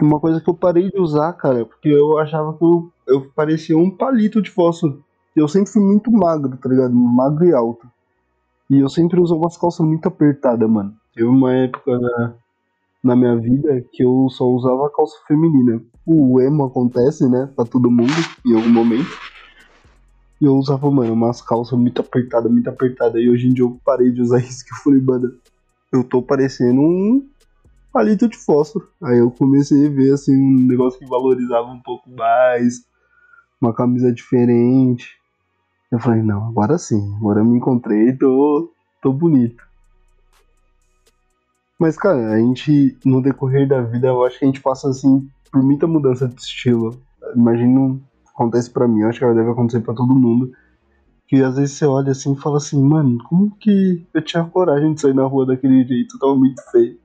[0.00, 3.76] Uma coisa que eu parei de usar, cara, porque eu achava que eu, eu parecia
[3.76, 5.04] um palito de fósforo.
[5.36, 6.94] Eu sempre fui muito magro, tá ligado?
[6.94, 7.86] Magro e alto.
[8.70, 10.94] E eu sempre usava umas calças muito apertadas, mano.
[11.14, 12.34] Teve uma época na,
[13.02, 15.82] na minha vida que eu só usava calça feminina.
[16.06, 17.50] O emo acontece, né?
[17.54, 18.12] Pra todo mundo,
[18.46, 19.08] em algum momento.
[20.40, 23.20] E eu usava, mano, umas calças muito apertadas, muito apertadas.
[23.22, 25.30] E hoje em dia eu parei de usar isso que eu falei, mano,
[25.92, 27.28] eu tô parecendo um
[27.92, 28.88] palito de fósforo.
[29.02, 32.80] Aí eu comecei a ver, assim, um negócio que valorizava um pouco mais,
[33.60, 35.08] uma camisa diferente.
[35.90, 39.69] Eu falei, não, agora sim, agora eu me encontrei tô, tô bonito.
[41.80, 45.26] Mas, cara, a gente, no decorrer da vida, eu acho que a gente passa, assim,
[45.50, 47.00] por muita mudança de estilo.
[47.34, 47.98] Imagino,
[48.34, 50.52] acontece pra mim, acho que deve acontecer pra todo mundo.
[51.26, 54.92] Que às vezes você olha assim e fala assim, mano, como que eu tinha coragem
[54.92, 56.18] de sair na rua daquele jeito?
[56.18, 56.98] Tava muito feio.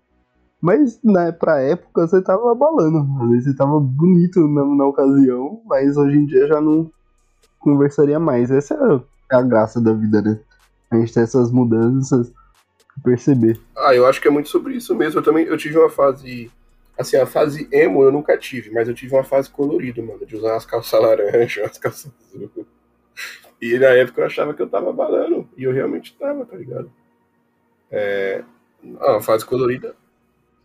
[0.60, 3.08] Mas, né, pra época você tava abalando.
[3.24, 6.92] Às vezes você tava bonito na, na ocasião, mas hoje em dia já não
[7.60, 8.52] conversaria mais.
[8.52, 8.74] Essa
[9.32, 10.38] é a graça da vida, né?
[10.92, 12.34] A gente tem essas mudanças,
[13.03, 13.60] perceber.
[13.77, 15.19] Ah, eu acho que é muito sobre isso mesmo.
[15.19, 16.51] Eu também eu tive uma fase.
[16.97, 20.36] Assim, a fase emo eu nunca tive, mas eu tive uma fase colorida, mano, de
[20.36, 22.65] usar umas calças laranja, umas calças azul.
[23.62, 25.47] E na época eu achava que eu tava balando.
[25.58, 26.91] E eu realmente tava, tá ligado?
[27.91, 28.43] É.
[28.99, 29.95] Ah, uma fase colorida.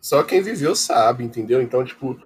[0.01, 1.61] Só quem viveu sabe, entendeu?
[1.61, 2.19] Então, tipo,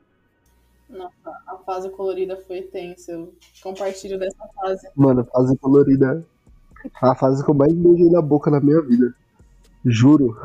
[0.89, 3.13] Nossa, a fase colorida foi tensa.
[3.13, 4.89] Eu compartilho dessa fase.
[4.95, 6.25] Mano, a fase colorida.
[7.01, 9.15] A fase que eu mais beijei na boca na minha vida.
[9.85, 10.37] Juro.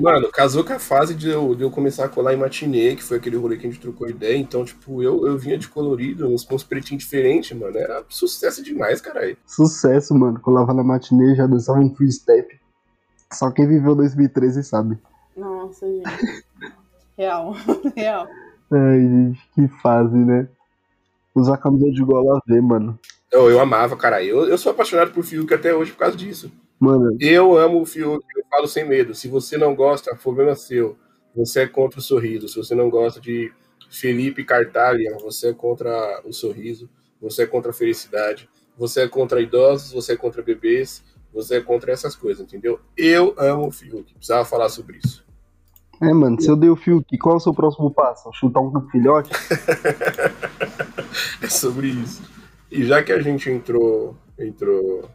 [0.00, 3.02] Mano, casou com a fase de eu, de eu começar a colar em matinê, que
[3.02, 4.36] foi aquele rolê que a gente trocou ideia.
[4.36, 7.78] Então, tipo, eu, eu vinha de colorido, uns, uns pretinhos diferentes, mano.
[7.78, 9.36] Era sucesso demais, caralho.
[9.46, 10.40] Sucesso, mano.
[10.40, 12.60] Colava na matinê, já dançava um free step.
[13.32, 14.98] Só quem viveu 2013 sabe.
[15.36, 16.44] Nossa, gente.
[17.16, 17.54] Real,
[17.94, 18.26] real.
[18.72, 20.48] Ai, gente, que fase, né?
[21.34, 22.98] Usar camisa de gola V, mano.
[23.30, 24.26] Eu, eu amava, caralho.
[24.26, 26.50] Eu, eu sou apaixonado por Fiuk até hoje por causa disso.
[26.82, 29.14] Mano, Eu amo o Fiuk, eu falo sem medo.
[29.14, 30.96] Se você não gosta, problema seu.
[31.32, 32.48] Você é contra o sorriso.
[32.48, 33.52] Se você não gosta de
[33.88, 36.90] Felipe Cartalha, você é contra o sorriso.
[37.20, 38.50] Você é contra a felicidade.
[38.76, 41.04] Você é contra idosos, você é contra bebês.
[41.32, 42.80] Você é contra essas coisas, entendeu?
[42.96, 44.12] Eu amo o Fiuk.
[44.14, 45.24] Precisava falar sobre isso.
[46.02, 48.28] é, mano, se eu dei o aqui, qual é o seu próximo passo?
[48.32, 49.30] Chutar um filhote?
[51.40, 52.22] É sobre isso.
[52.70, 55.08] E já que a gente entrou, entrou,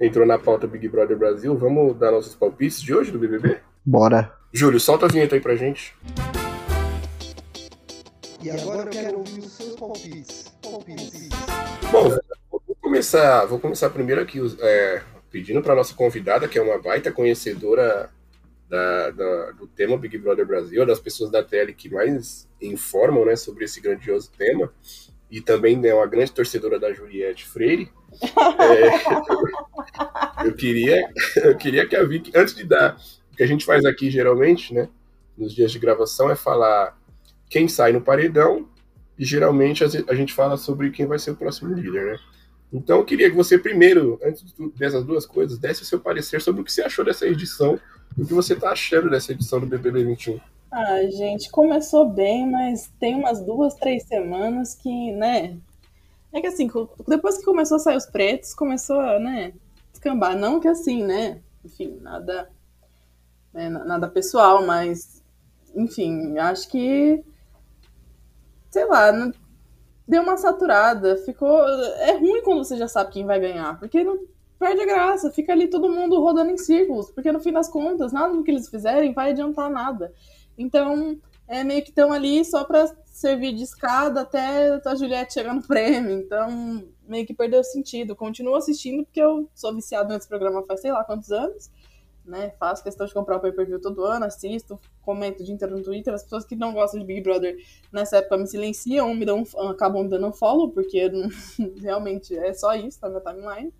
[0.00, 3.58] entrou na pauta Big Brother Brasil, vamos dar nossos palpites de hoje do BBB?
[3.84, 4.32] Bora.
[4.52, 5.94] Júlio, solta a vinheta aí pra gente.
[8.42, 10.54] E agora eu quero ouvir os seus palpites.
[10.62, 11.28] Palpites.
[11.90, 12.08] Bom,
[12.50, 17.10] vou começar, vou começar primeiro aqui é, pedindo para nossa convidada, que é uma baita
[17.10, 18.10] conhecedora
[18.68, 23.34] da- da- do tema Big Brother Brasil, das pessoas da tele que mais informam né,
[23.34, 24.72] sobre esse grandioso tema,
[25.30, 27.90] e também é uma grande torcedora da Juliette Freire,
[30.42, 31.00] É, eu, queria,
[31.36, 32.96] eu queria que a Vicky, antes de dar,
[33.32, 34.88] o que a gente faz aqui geralmente, né,
[35.36, 36.98] nos dias de gravação, é falar
[37.48, 38.68] quem sai no paredão
[39.18, 42.18] e geralmente a gente fala sobre quem vai ser o próximo líder, né?
[42.72, 44.44] Então eu queria que você primeiro, antes
[44.76, 47.80] dessas duas coisas, desse o seu parecer sobre o que você achou dessa edição
[48.16, 50.38] e o que você está achando dessa edição do BBB 21.
[50.70, 55.56] Ah, gente, começou bem, mas tem umas duas, três semanas que, né?
[56.38, 56.70] É que assim,
[57.08, 59.52] depois que começou a sair os pretos, começou a, né,
[59.90, 60.38] descambar.
[60.38, 61.42] Não que assim, né?
[61.64, 62.48] Enfim, nada,
[63.52, 65.20] né, nada pessoal, mas,
[65.74, 67.24] enfim, acho que,
[68.70, 69.10] sei lá,
[70.06, 71.16] deu uma saturada.
[71.16, 71.60] Ficou.
[71.98, 74.20] É ruim quando você já sabe quem vai ganhar, porque não
[74.60, 78.12] perde a graça, fica ali todo mundo rodando em círculos, porque no fim das contas,
[78.12, 80.14] nada do que eles fizerem vai adiantar nada.
[80.56, 82.86] Então, é meio que estão ali só para
[83.18, 86.12] servir de escada até a Juliette chegar no prêmio.
[86.12, 88.14] Então, meio que perdeu sentido.
[88.14, 91.68] Continuo assistindo porque eu sou viciado nesse programa faz sei lá quantos anos.
[92.24, 92.52] Né?
[92.60, 96.14] Faço questão de comprar o pay-per-view todo ano, assisto, comento o dia inteiro no Twitter.
[96.14, 97.56] As pessoas que não gostam de Big Brother
[97.90, 101.10] nessa época me silenciam, me dão, acabam me dando um follow, porque
[101.82, 103.72] realmente é só isso na minha timeline.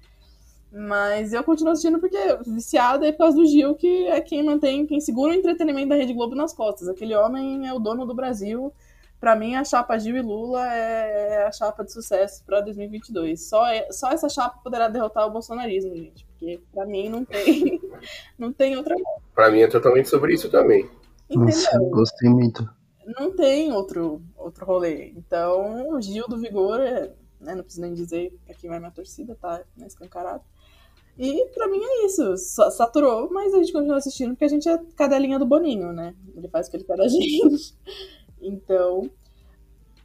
[0.72, 4.86] Mas eu continuo assistindo porque viciada é por causa do Gil, que é quem mantém,
[4.86, 6.88] quem segura o entretenimento da Rede Globo nas costas.
[6.88, 8.72] Aquele homem é o dono do Brasil.
[9.20, 13.48] Para mim, a chapa Gil e Lula é a chapa de sucesso para 2022.
[13.48, 16.24] Só, é, só essa chapa poderá derrotar o bolsonarismo, gente.
[16.24, 17.80] Porque para mim não tem,
[18.38, 18.94] não tem outra.
[19.34, 20.88] Para mim é totalmente sobre isso também.
[21.28, 21.46] Entendeu?
[21.46, 22.68] Nossa, gostei muito.
[23.18, 25.12] Não tem outro, outro rolê.
[25.16, 28.90] Então, o Gil do Vigor, é, né, não preciso nem dizer pra quem vai minha
[28.90, 30.44] torcida, tá né, escancarado.
[31.18, 32.36] E pra mim é isso.
[32.70, 36.14] Saturou, mas a gente continua assistindo porque a gente é cadelinha do Boninho, né?
[36.36, 37.74] Ele faz o que ele quer da gente.
[38.40, 39.10] Então.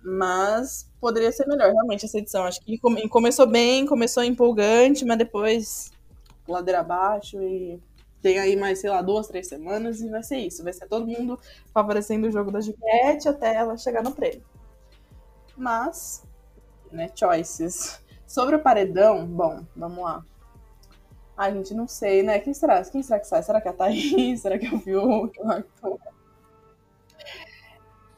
[0.06, 2.44] Mas poderia ser melhor, realmente, essa edição.
[2.44, 2.78] Acho que
[3.10, 5.92] começou bem, começou empolgante, mas depois
[6.48, 7.80] ladeira abaixo e
[8.22, 10.64] tem aí mais, sei lá, duas, três semanas e vai ser isso.
[10.64, 11.40] Vai ser todo mundo
[11.74, 14.44] favorecendo o jogo da Juliette até ela chegar no prêmio.
[15.56, 16.24] Mas,
[16.92, 18.02] né, choices.
[18.26, 20.24] Sobre o paredão, bom, vamos lá.
[21.36, 22.40] Ai, gente, não sei, né?
[22.40, 22.84] Quem será?
[22.84, 23.44] Quem será que sai?
[23.44, 24.40] Será que é a Thaís?
[24.42, 25.38] Será que é o Fiuk?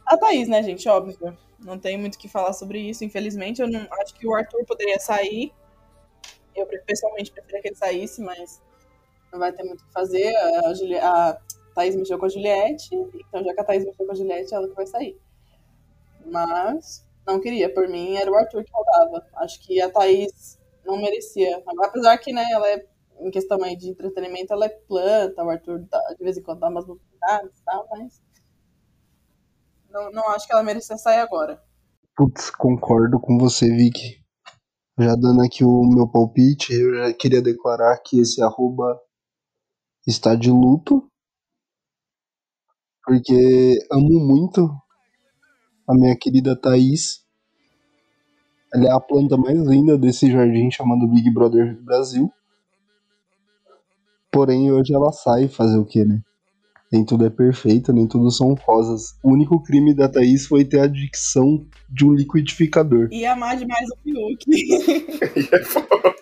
[0.06, 0.88] A Thaís, né, gente?
[0.88, 1.38] Óbvio.
[1.60, 3.04] Não tem muito o que falar sobre isso.
[3.04, 5.52] Infelizmente, eu não acho que o Arthur poderia sair.
[6.56, 8.62] Eu pessoalmente preferia que ele saísse, mas
[9.32, 10.36] não vai ter muito o que fazer.
[10.36, 10.96] A, Juli...
[10.98, 11.38] a
[11.74, 14.68] Thaís mexeu com a Juliette, então já que a Thaís mexeu com a Juliette, ela
[14.68, 15.20] que vai sair.
[16.26, 17.74] Mas não queria.
[17.74, 19.26] Por mim, era o Arthur que faltava.
[19.36, 21.62] Acho que a Thaís não merecia.
[21.84, 22.86] Apesar que, né, ela é
[23.20, 26.70] em questão aí de entretenimento, ela é planta, o Arthur de vez em quando dá
[26.70, 28.22] umas movimentadas e tal, mas
[29.89, 31.62] não, não acho que ela merecia sair agora.
[32.15, 34.24] Putz, concordo com você, Vicky.
[34.98, 38.98] Já dando aqui o meu palpite, eu já queria declarar que esse arroba
[40.08, 41.10] está de luto.
[43.04, 44.69] Porque amo muito
[45.88, 47.24] a minha querida Thaís.
[48.74, 52.32] Ela é a planta mais linda desse jardim chamado Big Brother Brasil.
[54.32, 56.21] Porém, hoje ela sai fazer o quê, né?
[56.95, 59.17] Nem tudo é perfeito, nem tudo são rosas.
[59.21, 63.10] O único crime da Thaís foi ter a dicção de um liquidificador.
[63.12, 64.45] E amar demais o Fiuk.
[65.51, 66.15] é foda.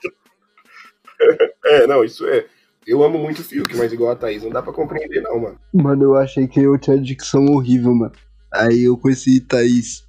[1.64, 2.48] É, não, isso é.
[2.88, 5.60] Eu amo muito o Fiuk, mas igual a Thaís, não dá pra compreender, não, mano.
[5.72, 8.14] Mano, eu achei que eu tinha dicção horrível, mano.
[8.52, 10.08] Aí eu conheci Thaís.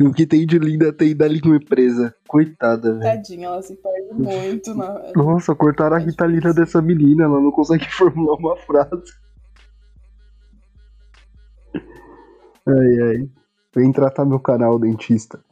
[0.00, 2.14] E o que tem de linda tem da língua presa.
[2.26, 3.02] Coitada, velho.
[3.02, 4.74] Tadinha, ela se perde muito.
[4.74, 5.12] Na...
[5.14, 9.21] Nossa, cortaram a ritalina dessa menina, ela não consegue formular uma frase.
[12.66, 13.28] Ai, ai.
[13.74, 15.42] Vem tratar meu canal, dentista.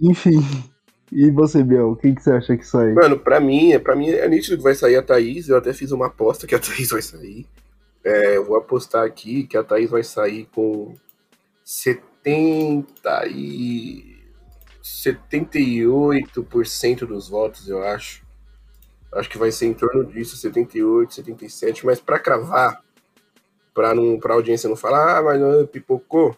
[0.00, 0.40] Enfim.
[1.10, 2.94] E você, Biel, o que, que você acha que sai?
[2.94, 5.48] Mano, pra mim, pra mim é nítido que vai sair a Thaís.
[5.48, 7.46] Eu até fiz uma aposta que a Thaís vai sair.
[8.04, 10.96] É, eu vou apostar aqui que a Thaís vai sair com
[11.64, 14.16] 70 e
[14.82, 18.22] 78% dos votos, eu acho.
[19.14, 22.82] Acho que vai ser em torno disso, 78, 77, mas para cravar,
[23.74, 26.36] para não para audiência não falar, ah, mas não pipocou.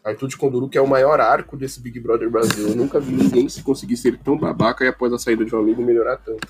[0.04, 2.68] Arthur de Conduru, que é o maior arco desse Big Brother Brasil.
[2.68, 5.60] Eu nunca vi ninguém se conseguir ser tão babaca e após a saída de um
[5.60, 6.46] amigo melhorar tanto.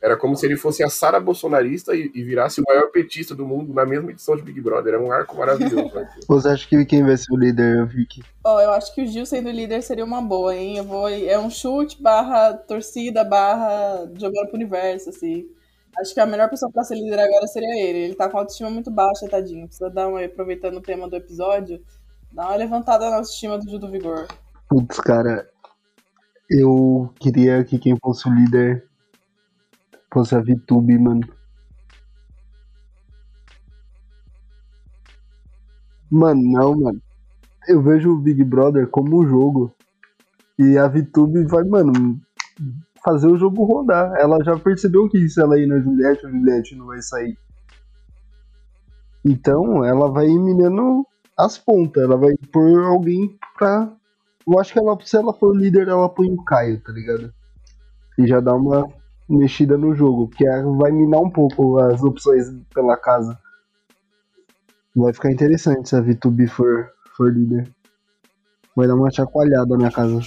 [0.00, 3.44] Era como se ele fosse a Sara bolsonarista e, e, virasse o maior petista do
[3.44, 4.94] mundo na mesma edição de Big Brother.
[4.94, 5.90] Era um arco maravilhoso.
[6.28, 8.22] Você acha que quem vai ser o líder, Vicky?
[8.44, 10.76] Oh, eu acho que o Gil sendo líder seria uma boa, hein?
[10.76, 15.48] Eu vou, é um chute barra torcida barra jogando pro universo, assim.
[15.98, 17.98] Acho que a melhor pessoa pra ser líder agora seria ele.
[17.98, 19.66] Ele tá com a autoestima muito baixa, tadinho.
[19.66, 21.82] Precisa dar uma, aproveitando o tema do episódio,
[22.32, 24.28] dar uma levantada na autoestima do Judo Vigor.
[24.68, 25.48] Putz, cara,
[26.48, 28.87] eu queria que quem fosse o líder
[30.12, 31.26] fosse a VTube, mano.
[36.10, 37.02] Mano, não, mano.
[37.66, 39.74] Eu vejo o Big Brother como um jogo.
[40.58, 42.18] E a VTube vai, mano,
[43.04, 44.14] fazer o jogo rodar.
[44.18, 47.38] Ela já percebeu que se ela ir na Juliette, a Juliette não vai sair.
[49.24, 51.06] Então, ela vai minando
[51.36, 52.02] as pontas.
[52.02, 53.92] Ela vai pôr alguém pra.
[54.46, 57.32] Eu acho que ela, se ela for líder, ela põe o Caio, tá ligado?
[58.16, 58.88] E já dá uma
[59.28, 60.44] mexida no jogo, porque
[60.78, 63.38] vai minar um pouco as opções pela casa.
[64.96, 67.70] Vai ficar interessante se a VTube for, for líder.
[68.74, 70.20] Vai dar uma chacoalhada na casa.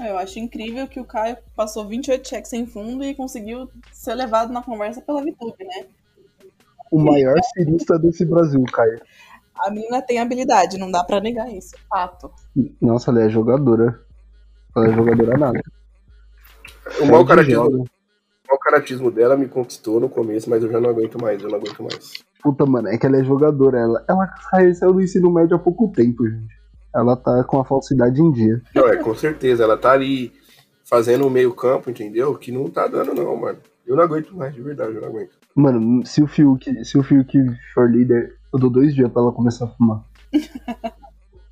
[0.00, 4.14] É, Eu acho incrível que o Caio passou 28 cheques sem fundo e conseguiu ser
[4.14, 5.86] levado na conversa pela VTube, né?
[6.90, 9.00] O maior cirista desse Brasil, Caio.
[9.58, 11.74] A menina tem habilidade, não dá pra negar isso.
[11.88, 12.30] Fato.
[12.80, 14.00] Nossa, ela é jogadora.
[14.74, 15.60] Ela é jogadora nada.
[17.00, 17.97] O mau Perde caratismo, joga.
[18.54, 21.58] O caratismo dela me conquistou no começo, mas eu já não aguento mais, eu não
[21.58, 22.12] aguento mais.
[22.42, 23.78] Puta, mano, é que ela é jogadora.
[23.78, 26.56] Ela, ela saiu saiu do ensino médio há pouco tempo, gente.
[26.94, 28.62] Ela tá com a falsidade em dia.
[28.74, 30.32] Não, é, com certeza, ela tá ali
[30.84, 32.34] fazendo o meio campo, entendeu?
[32.34, 33.58] Que não tá dando não, mano.
[33.86, 35.30] Eu não aguento mais, de verdade, eu não aguento.
[35.54, 37.38] Mano, se o Fiuk, se o Fiuk
[37.74, 40.02] for líder, eu dou dois dias pra ela começar a fumar.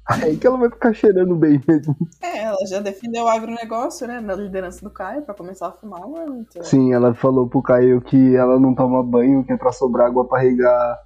[0.09, 1.97] Aí que ela vai ficar cheirando bem mesmo.
[2.23, 4.21] É, ela já defendeu o agronegócio, né?
[4.21, 6.47] Na liderança do Caio pra começar a fumar, mano.
[6.49, 10.07] Então, Sim, ela falou pro Caio que ela não toma banho, que é pra sobrar
[10.07, 11.03] água pra regar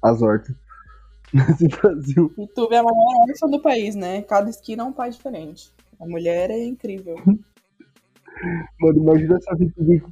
[0.00, 0.54] as hortas.
[1.34, 2.32] Nesse Brasil.
[2.38, 4.22] YouTube é a maior órfã do país, né?
[4.22, 5.72] Cada esquina é um pai diferente.
[6.00, 7.16] A mulher é incrível.
[8.80, 10.04] Mano, imagina se a VTube.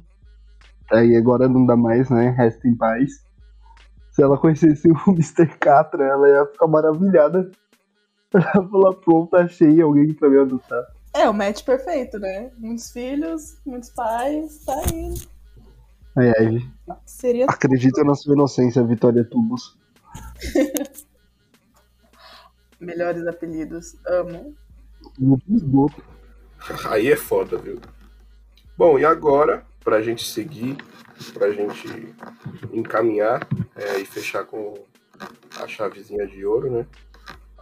[0.91, 2.29] Aí agora não dá mais, né?
[2.37, 3.23] Resta em paz.
[4.11, 5.47] Se ela conhecesse o Mr.
[5.57, 7.49] Catra, ela ia ficar maravilhada.
[8.35, 10.85] Ela ia falar, pronto, achei alguém pra me adotar.
[11.13, 12.51] É, o match perfeito, né?
[12.57, 15.13] Muitos filhos, muitos pais, tá aí.
[16.17, 19.77] Ai, ai, Seria acredita na sua inocência, Vitória Tubos.
[22.79, 23.95] melhores apelidos.
[24.05, 24.55] Amo.
[26.89, 27.79] Aí é foda, viu?
[28.77, 30.77] Bom, e agora, pra gente seguir,
[31.33, 32.13] pra gente
[32.71, 34.73] encaminhar é, e fechar com
[35.61, 36.85] a chavezinha de ouro, né?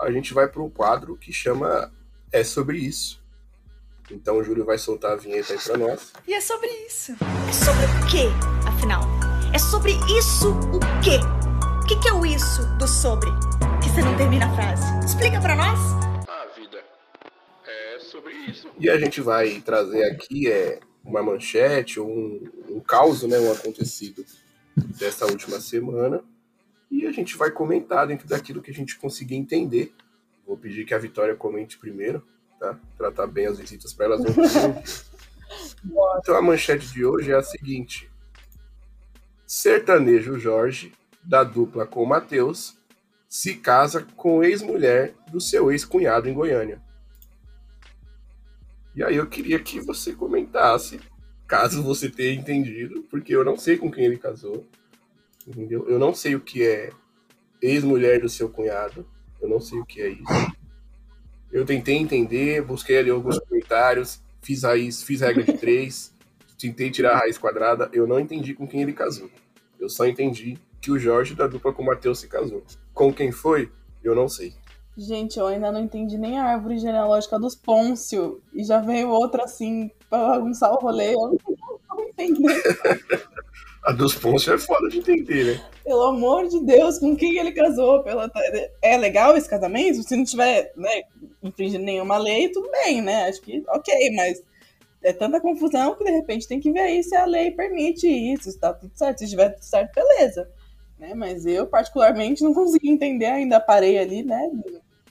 [0.03, 1.89] A gente vai para um quadro que chama
[2.29, 3.23] É Sobre Isso.
[4.11, 6.11] Então o Júlio vai soltar a vinheta aí pra nós.
[6.27, 7.13] E é sobre isso.
[7.47, 8.27] É sobre o quê,
[8.67, 9.01] afinal?
[9.53, 11.19] É sobre isso o quê?
[11.81, 13.29] O que, que é o isso do sobre?
[13.81, 14.83] Que você não termina a frase.
[15.05, 15.79] Explica pra nós.
[16.27, 16.83] A vida
[17.65, 18.67] é sobre isso.
[18.77, 23.39] E a gente vai trazer aqui é, uma manchete ou um, um caos, né?
[23.39, 24.25] Um acontecido
[24.75, 26.21] dessa última semana.
[26.93, 29.91] E a gente vai comentar dentro daquilo que a gente conseguir entender.
[30.45, 32.23] Vou pedir que a Vitória comente primeiro,
[32.59, 32.79] tá?
[32.95, 34.33] Tratar bem as visitas para elas não.
[36.19, 38.09] Então a manchete de hoje é a seguinte:
[39.45, 42.77] Sertanejo Jorge, da dupla com Matheus,
[43.27, 46.81] se casa com ex-mulher do seu ex-cunhado em Goiânia.
[48.95, 50.99] E aí eu queria que você comentasse,
[51.47, 54.65] caso você tenha entendido, porque eu não sei com quem ele casou.
[55.47, 55.87] Entendeu?
[55.87, 56.91] Eu não sei o que é
[57.61, 59.05] ex-mulher do seu cunhado.
[59.41, 60.53] Eu não sei o que é isso.
[61.51, 66.13] Eu tentei entender, busquei ali alguns comentários, fiz raiz, fiz regra de três,
[66.57, 67.89] tentei tirar a raiz quadrada.
[67.93, 69.29] Eu não entendi com quem ele casou.
[69.79, 72.63] Eu só entendi que o Jorge da dupla com o Matheus se casou.
[72.93, 73.71] Com quem foi?
[74.03, 74.53] Eu não sei.
[74.97, 78.41] Gente, eu ainda não entendi nem a árvore genealógica dos Pôncio.
[78.53, 81.13] E já veio outra assim pra bagunçar o rolê.
[81.13, 82.53] Eu não tô entendendo.
[83.85, 85.65] A dos Pontos é foda de entender, né?
[85.83, 88.01] Pelo amor de Deus, com quem ele casou?
[88.01, 88.31] Pela...
[88.81, 90.01] É legal esse casamento?
[90.03, 91.03] Se não tiver né,
[91.41, 93.25] infringindo nenhuma lei, tudo bem, né?
[93.25, 94.41] Acho que ok, mas
[95.03, 98.49] é tanta confusão que de repente tem que ver aí se a lei permite isso,
[98.49, 99.17] se tá tudo certo.
[99.17, 100.49] Se estiver tudo certo, beleza.
[100.97, 101.13] Né?
[101.13, 104.49] Mas eu, particularmente, não consegui entender, ainda parei ali, né?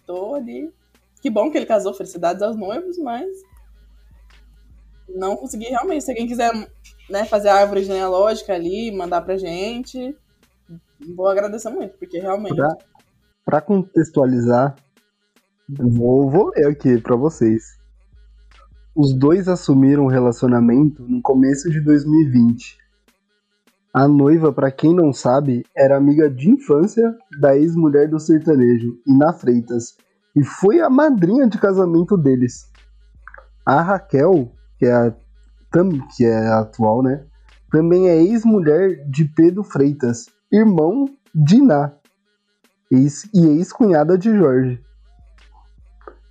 [0.07, 0.73] Tô ali.
[1.21, 3.29] Que bom que ele casou, felicidades aos noivos, mas
[5.09, 6.05] não consegui realmente.
[6.05, 6.51] Se alguém quiser
[7.13, 10.17] né, fazer a árvore genealógica ali, mandar pra gente,
[11.15, 12.57] vou agradecer muito, porque realmente.
[12.57, 12.77] Pra,
[13.45, 14.75] pra contextualizar,
[15.69, 17.79] vou, vou ler aqui pra vocês.
[18.97, 22.79] Os dois assumiram o relacionamento no começo de 2020.
[23.93, 29.35] A noiva, pra quem não sabe, era amiga de infância da ex-mulher do sertanejo, Ina
[29.35, 29.97] Freitas,
[30.35, 32.71] e foi a madrinha de casamento deles.
[33.67, 35.15] A Raquel, que é a,
[36.17, 37.25] que é atual, né?
[37.73, 41.91] também é ex-mulher de Pedro Freitas, irmão de Iná,
[42.91, 44.79] ex e ex-cunhada de Jorge.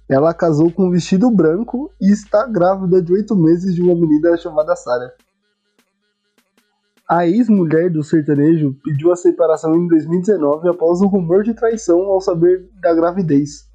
[0.08, 4.38] Ela casou com um vestido branco e está grávida de oito meses de uma menina
[4.38, 5.16] chamada Sara.
[7.10, 12.22] A ex-mulher do sertanejo pediu a separação em 2019 após um rumor de traição ao
[12.22, 13.68] saber da gravidez.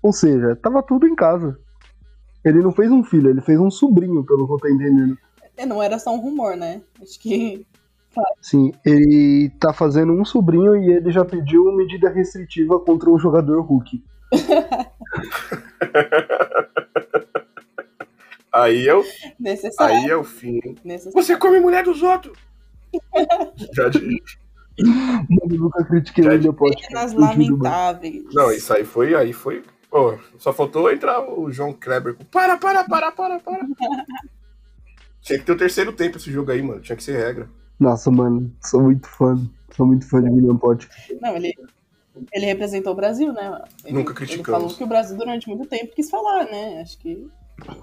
[0.00, 1.58] Ou seja, tava tudo em casa.
[2.44, 5.18] Ele não fez um filho, ele fez um sobrinho, pelo que eu tô entendendo.
[5.56, 6.80] É, não era só um rumor, né?
[7.02, 7.66] Acho que.
[8.40, 13.60] Sim, ele tá fazendo um sobrinho e ele já pediu medida restritiva contra o jogador
[13.60, 14.02] Hulk.
[18.52, 19.04] Aí é o,
[19.38, 19.96] Necessário.
[19.96, 20.58] aí é o fim.
[20.84, 21.12] Necessário.
[21.22, 22.36] Você come mulher dos outros!
[23.76, 24.22] Já de-
[24.78, 26.74] Eu nunca critiquei Já ele, eu posso.
[26.90, 27.16] Mano.
[27.20, 28.24] lamentáveis.
[28.32, 29.14] Não, isso aí foi.
[29.14, 29.62] Aí foi.
[29.90, 32.24] Pô, só faltou entrar o João Kleber com.
[32.24, 33.66] Para, para, para, para, para.
[35.22, 36.80] Tinha que ter o terceiro tempo esse jogo aí, mano.
[36.80, 37.48] Tinha que ser regra.
[37.78, 39.36] Nossa, mano, sou muito fã.
[39.74, 40.88] Sou muito fã de William Potts.
[41.20, 41.54] Não, ele,
[42.32, 43.62] ele representou o Brasil, né?
[43.84, 44.60] Ele, Nunca Ele criticamos.
[44.60, 46.80] falou que o Brasil durante muito tempo quis falar, né?
[46.80, 47.28] Acho que.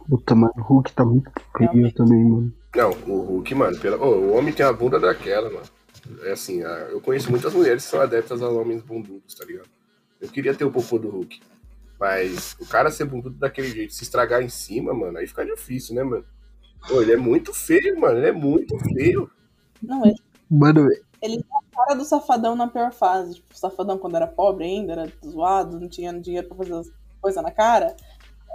[0.10, 1.95] Puta, mano, o Hulk tá muito Realmente.
[1.95, 2.53] também, mano.
[2.76, 3.97] Não, o Hulk, mano, pela...
[3.97, 5.66] Ô, o homem tem a bunda daquela, mano.
[6.24, 9.68] É assim, a- eu conheço muitas mulheres que são adeptas a homens bundudos, tá ligado?
[10.22, 11.39] Eu queria ter o popô do Hulk.
[12.00, 15.96] Mas o cara ser bundudo daquele jeito, se estragar em cima, mano, aí fica difícil,
[15.96, 16.26] né, mano?
[16.88, 18.18] Pô, ele é muito feio, mano.
[18.18, 19.30] Ele é muito feio.
[19.82, 20.16] Não, ele,
[20.50, 20.88] Mano,
[21.22, 23.36] ele é a cara do safadão na pior fase.
[23.36, 26.91] Tipo, o safadão quando era pobre ainda, era zoado, não tinha dinheiro pra fazer as
[27.20, 27.96] coisas na cara.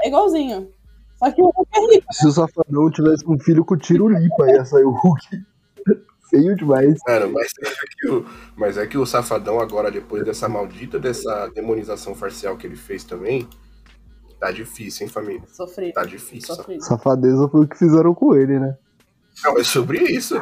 [0.03, 0.71] É igualzinho.
[1.19, 2.07] Só que o Hulk é rico.
[2.13, 5.45] se o Safadão tivesse um filho com tiro limpa, ia sair o Hulk.
[6.31, 6.99] Feio demais.
[7.07, 8.27] Mano, mas é, que o,
[8.57, 13.03] mas é que o Safadão agora, depois dessa maldita, dessa demonização facial que ele fez
[13.03, 13.49] também,
[14.39, 15.43] tá difícil, hein, família?
[15.49, 15.93] Sofrido.
[15.93, 16.55] Tá difícil.
[16.55, 16.85] Sofrido.
[16.85, 18.77] Safadeza foi o que fizeram com ele, né?
[19.45, 20.41] Não, é sobre isso.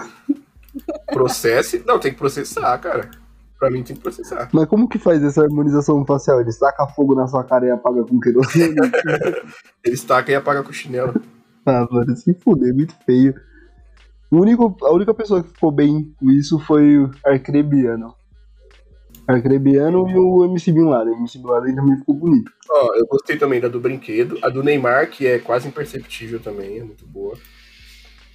[1.07, 1.82] Processe.
[1.86, 3.11] Não, tem que processar, cara.
[3.59, 4.49] Pra mim tem que processar.
[4.53, 6.41] Mas como que faz essa harmonização facial?
[6.41, 8.76] Ele saca fogo na sua cara e apaga com querosene?
[9.82, 11.20] Ele estaca e apaga com o chinelo.
[11.66, 13.34] ah, mano, se fuder, muito feio.
[14.30, 18.14] O único, a única pessoa que ficou bem com isso foi o Arcrebiano.
[19.26, 21.14] Arcrebiano e o MC Bin Laden.
[21.14, 22.50] O MC Bin Laden também ficou bonito.
[22.70, 24.38] Ó, eu gostei também da do brinquedo.
[24.42, 27.34] A do Neymar, que é quase imperceptível também, é muito boa.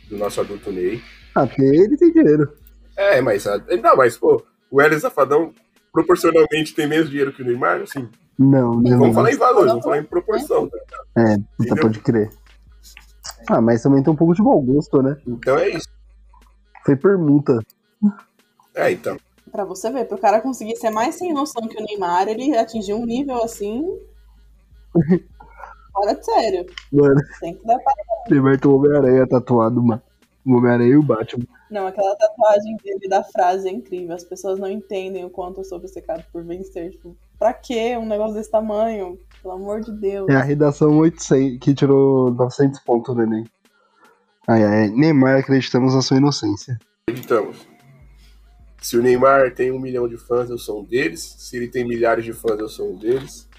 [0.10, 1.02] Do nosso adulto Ney.
[1.34, 2.52] Ah, porque ele tem dinheiro.
[2.96, 3.48] É, mas.
[3.48, 5.52] a- Não, mas, pô, o Hélio Safadão
[5.92, 8.08] proporcionalmente tem menos dinheiro que o Neymar, assim.
[8.38, 9.00] Não, não.
[9.00, 10.66] Vamos falar em valor, vamos falar em proporção.
[11.16, 11.34] Né?
[11.34, 12.30] É, puta, pode crer.
[13.50, 15.18] Ah, mas também tem um pouco de mau gosto, né?
[15.28, 15.88] Então é isso.
[16.86, 17.60] Foi permuta.
[18.76, 19.18] É, então.
[19.52, 22.98] Pra você ver, pro cara conseguir ser mais sem noção que o Neymar, ele atingiu
[22.98, 23.86] um nível assim.
[25.94, 26.66] Fora de sério.
[26.92, 27.94] Mano, Tem que dar pra...
[28.30, 30.02] Neymar tem o Homem-Aranha tatuado, mano.
[30.46, 31.46] O Homem-Aranha e o Batman.
[31.70, 34.16] Não, aquela tatuagem dele da frase é incrível.
[34.16, 36.92] As pessoas não entendem o quanto eu sou obcecado por vencer.
[36.92, 39.20] Tipo, pra quê um negócio desse tamanho?
[39.44, 40.30] Pelo amor de Deus.
[40.30, 43.46] É a redação 800, que tirou 900 pontos do Enem.
[44.48, 46.80] Ai, ai, Neymar, acreditamos na sua inocência.
[47.10, 47.68] Acreditamos.
[48.82, 51.36] Se o Neymar tem um milhão de fãs, eu sou um deles.
[51.38, 53.50] Se ele tem milhares de fãs, eu sou um deles.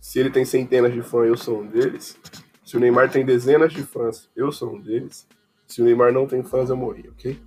[0.00, 2.16] Se ele tem centenas de fãs, eu sou um deles.
[2.64, 5.28] Se o Neymar tem dezenas de fãs, eu sou um deles.
[5.64, 7.40] Se o Neymar não tem fãs, eu morri, ok?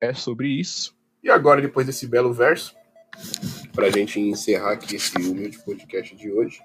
[0.00, 0.99] É sobre isso.
[1.22, 2.74] E agora, depois desse belo verso,
[3.74, 6.60] pra gente encerrar aqui esse humilde podcast de hoje,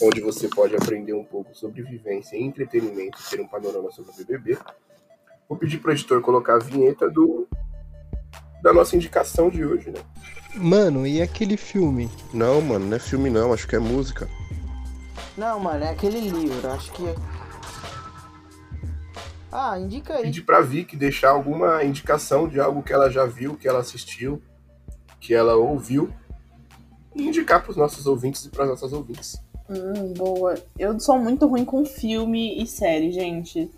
[0.00, 4.14] onde você pode aprender um pouco sobre vivência e entretenimento, ter um panorama sobre o
[4.16, 4.58] BBB,
[5.48, 7.48] vou pedir pro editor colocar a vinheta do
[8.62, 10.00] da nossa indicação de hoje, né?
[10.54, 12.08] Mano, e aquele filme?
[12.32, 14.28] Não, mano, não é filme não, acho que é música.
[15.36, 17.02] Não, mano, é aquele livro, acho que.
[19.52, 20.22] Ah, indica aí.
[20.22, 24.40] Pedir pra Vicky deixar alguma indicação de algo que ela já viu, que ela assistiu,
[25.20, 26.10] que ela ouviu,
[27.14, 29.36] e indicar pros nossos ouvintes e pras nossas ouvintes.
[29.68, 30.54] Hum, boa.
[30.78, 33.70] Eu sou muito ruim com filme e série, gente.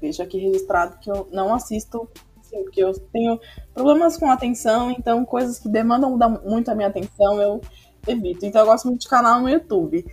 [0.00, 2.06] Deixa aqui registrado que eu não assisto,
[2.40, 3.40] assim, porque eu tenho
[3.72, 7.60] problemas com atenção, então coisas que demandam da- muito a minha atenção eu
[8.06, 8.44] evito.
[8.44, 10.04] Então eu gosto muito de canal no YouTube.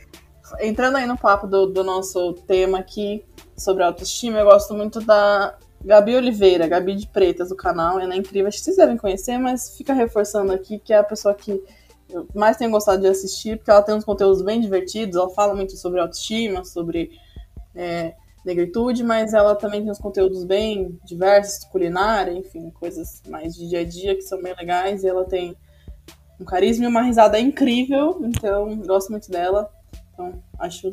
[0.59, 3.23] Entrando aí no papo do, do nosso tema aqui
[3.57, 7.99] sobre autoestima, eu gosto muito da Gabi Oliveira, Gabi de Pretas, do canal.
[7.99, 11.03] Ela é incrível, acho que vocês devem conhecer, mas fica reforçando aqui que é a
[11.03, 11.63] pessoa que
[12.09, 15.55] eu mais tenho gostado de assistir, porque ela tem uns conteúdos bem divertidos, ela fala
[15.55, 17.11] muito sobre autoestima, sobre
[17.73, 18.13] é,
[18.45, 23.79] negritude, mas ela também tem uns conteúdos bem diversos, culinária, enfim, coisas mais de dia
[23.79, 25.55] a dia que são bem legais, e ela tem
[26.39, 29.71] um carisma e uma risada incrível, então gosto muito dela,
[30.21, 30.91] então acho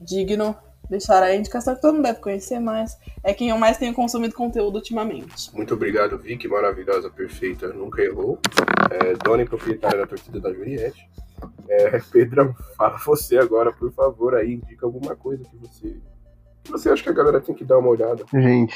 [0.00, 0.56] digno
[0.88, 4.34] deixar a indicação que todo mundo deve conhecer, mas é quem eu mais tenho consumido
[4.34, 5.54] conteúdo ultimamente.
[5.54, 8.38] Muito obrigado, Vicky, maravilhosa, perfeita, nunca errou.
[8.90, 11.06] É, dona e proprietária da torcida da Juliette.
[11.68, 16.00] É, Pedrão, fala você agora, por favor, aí, indica alguma coisa que você,
[16.64, 18.24] que você acha que a galera tem que dar uma olhada.
[18.32, 18.74] Gente,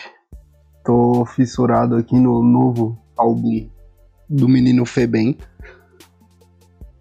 [0.84, 3.70] tô fissurado aqui no novo álbum
[4.28, 5.38] do menino Febem.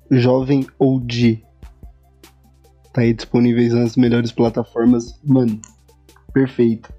[0.10, 1.51] Jovem OG.
[2.94, 5.20] Tá aí disponíveis nas melhores plataformas.
[5.24, 5.60] Mano,
[6.34, 6.92] perfeito.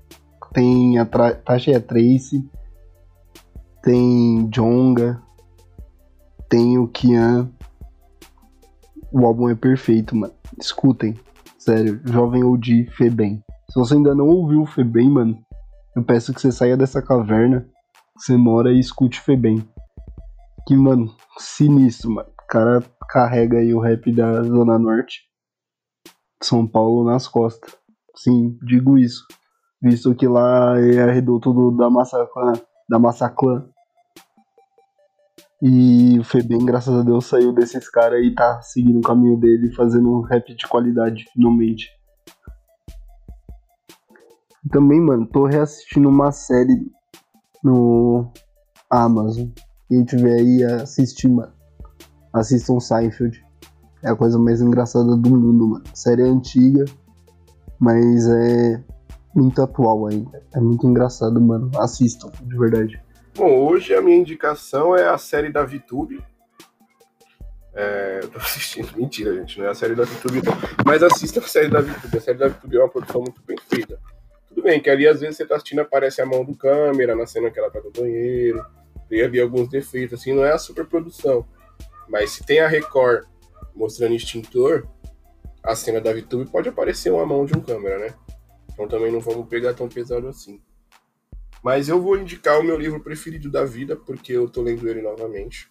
[0.52, 2.48] Tem a Tasha Trace,
[3.82, 5.22] tem Jonga,
[6.48, 7.50] tem o Kian.
[9.10, 10.34] O álbum é perfeito, mano.
[10.58, 11.14] Escutem.
[11.58, 13.42] Sério, Jovem OG Febem.
[13.70, 15.38] Se você ainda não ouviu o Febem, mano,
[15.96, 17.60] eu peço que você saia dessa caverna
[18.14, 19.66] que você mora e escute Febem.
[20.66, 22.28] Que, mano, sinistro, mano.
[22.28, 25.20] O cara carrega aí o rap da Zona Norte.
[26.46, 27.74] São Paulo nas costas.
[28.14, 29.26] Sim, digo isso.
[29.80, 32.52] Visto que lá é reduto do, da Massaclan.
[32.88, 33.68] Da Massaclan.
[35.60, 39.72] E o Febem, graças a Deus, saiu desses caras e tá seguindo o caminho dele,
[39.74, 41.88] fazendo um rap de qualidade, finalmente.
[44.70, 46.90] Também, mano, tô reassistindo uma série
[47.62, 48.32] no
[48.90, 49.48] Amazon.
[49.88, 51.52] Quem tiver aí, assistir, mano.
[52.32, 53.41] Assistam Seinfeld.
[54.02, 55.84] É a coisa mais engraçada do mundo, mano.
[55.94, 56.84] Série é antiga,
[57.78, 58.82] mas é
[59.34, 60.42] muito atual ainda.
[60.52, 61.70] É muito engraçado, mano.
[61.78, 63.00] Assistam, de verdade.
[63.34, 66.22] Bom, hoje a minha indicação é a série da VTube.
[67.74, 70.42] É, eu tô assistindo, mentira, gente, não é a série da VTube.
[70.84, 72.18] Mas assista a série da VTube.
[72.18, 73.98] A série da VTube é uma produção muito bem feita.
[74.48, 77.24] Tudo bem, que ali às vezes você tá assistindo, aparece a mão do câmera na
[77.24, 78.62] cena que ela tá no banheiro.
[79.08, 81.46] Tem ali alguns defeitos, assim, não é a super produção.
[82.08, 83.24] Mas se tem a Record
[83.74, 84.88] mostrando extintor,
[85.62, 88.14] a cena da VTube pode aparecer uma mão de um câmera, né?
[88.72, 90.60] Então também não vamos pegar tão pesado assim.
[91.62, 95.00] Mas eu vou indicar o meu livro preferido da vida, porque eu tô lendo ele
[95.00, 95.70] novamente,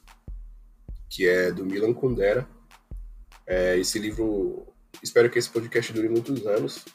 [1.10, 2.48] que é do Milan Kundera.
[3.46, 4.66] É, esse livro,
[5.04, 6.86] espero que esse podcast dure muitos anos,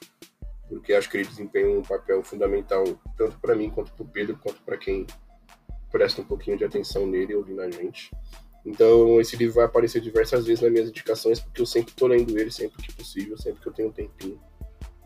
[0.68, 2.84] porque acho que ele desempenha um papel fundamental
[3.18, 5.06] tanto para mim quanto para o Pedro, quanto para quem
[5.90, 8.10] presta um pouquinho de atenção nele ouvindo a gente.
[8.66, 12.36] Então, esse livro vai aparecer diversas vezes nas minhas indicações, porque eu sempre estou lendo
[12.36, 14.40] ele, sempre que possível, sempre que eu tenho um tempinho.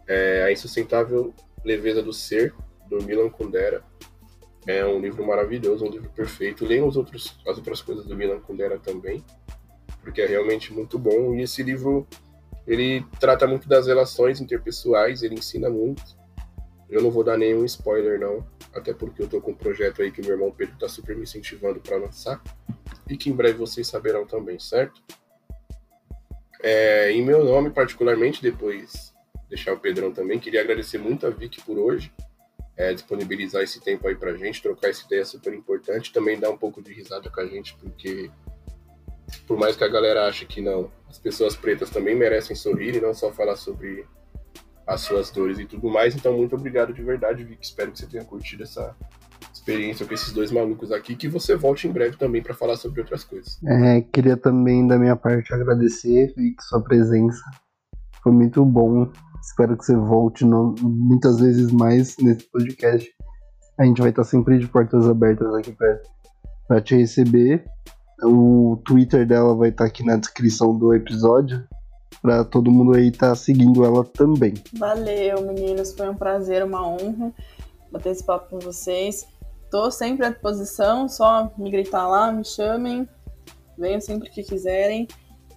[0.08, 2.54] É A Insustentável Leveza do Ser,
[2.88, 3.84] do Milan Kundera.
[4.66, 6.64] É um livro maravilhoso, um livro perfeito.
[6.64, 9.22] Leiam os outros, as outras coisas do Milan Kundera também,
[10.02, 11.34] porque é realmente muito bom.
[11.34, 12.06] E esse livro,
[12.66, 16.02] ele trata muito das relações interpessoais, ele ensina muito.
[16.88, 18.44] Eu não vou dar nenhum spoiler, não,
[18.74, 21.24] até porque eu tô com um projeto aí que meu irmão Pedro tá super me
[21.24, 22.42] incentivando para lançar
[23.10, 25.02] e que em breve vocês saberão também, certo?
[26.62, 29.12] É, em meu nome, particularmente, depois
[29.48, 32.12] deixar o Pedrão também, queria agradecer muito a Vicky por hoje,
[32.76, 36.56] é, disponibilizar esse tempo aí pra gente, trocar essa ideia super importante, também dar um
[36.56, 38.30] pouco de risada com a gente, porque
[39.46, 43.00] por mais que a galera ache que não, as pessoas pretas também merecem sorrir e
[43.00, 44.06] não só falar sobre
[44.86, 46.14] as suas dores e tudo mais.
[46.14, 47.64] Então, muito obrigado de verdade, Vicky.
[47.64, 48.96] Espero que você tenha curtido essa
[49.60, 53.00] experiência com esses dois malucos aqui, que você volte em breve também para falar sobre
[53.00, 53.58] outras coisas.
[53.66, 57.42] É, queria também, da minha parte, agradecer, Vic, sua presença.
[58.22, 59.08] Foi muito bom.
[59.42, 63.08] Espero que você volte no- muitas vezes mais nesse podcast.
[63.78, 66.00] A gente vai estar sempre de portas abertas aqui pra,
[66.68, 67.64] pra te receber.
[68.22, 71.62] O Twitter dela vai estar aqui na descrição do episódio.
[72.20, 74.52] Pra todo mundo aí estar seguindo ela também.
[74.78, 75.94] Valeu, meninos.
[75.94, 77.32] Foi um prazer, uma honra
[77.90, 79.26] bater esse papo com vocês.
[79.70, 83.08] Tô sempre à disposição, só me gritar lá, me chamem.
[83.78, 85.06] Venham sempre que quiserem.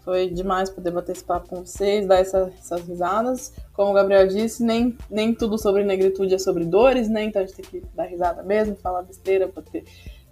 [0.04, 3.54] Foi demais poder bater esse papo com vocês, dar essa- essas risadas.
[3.74, 7.24] Como o Gabriel disse, nem, nem tudo sobre negritude é sobre dores, né?
[7.24, 9.84] Então a gente tem que dar risada mesmo, falar besteira, bater,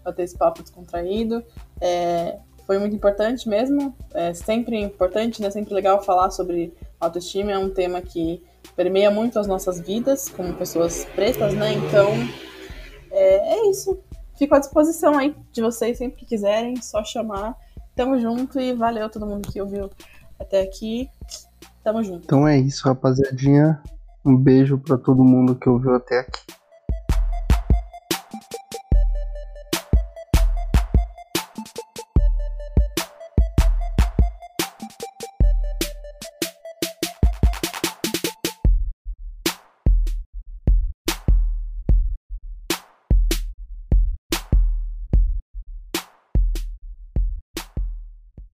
[0.03, 1.43] bater esse papo descontraído.
[1.79, 3.95] É, foi muito importante mesmo.
[4.13, 5.49] É sempre importante, né?
[5.49, 7.51] Sempre legal falar sobre autoestima.
[7.53, 8.43] É um tema que
[8.75, 11.73] permeia muito as nossas vidas como pessoas pretas, né?
[11.73, 12.07] Então
[13.11, 13.99] é, é isso.
[14.37, 17.55] Fico à disposição aí de vocês sempre que quiserem, só chamar.
[17.95, 19.89] Tamo junto e valeu todo mundo que ouviu
[20.39, 21.09] até aqui.
[21.83, 22.23] Tamo junto.
[22.25, 23.81] Então é isso, rapaziadinha.
[24.25, 26.41] Um beijo pra todo mundo que ouviu até aqui.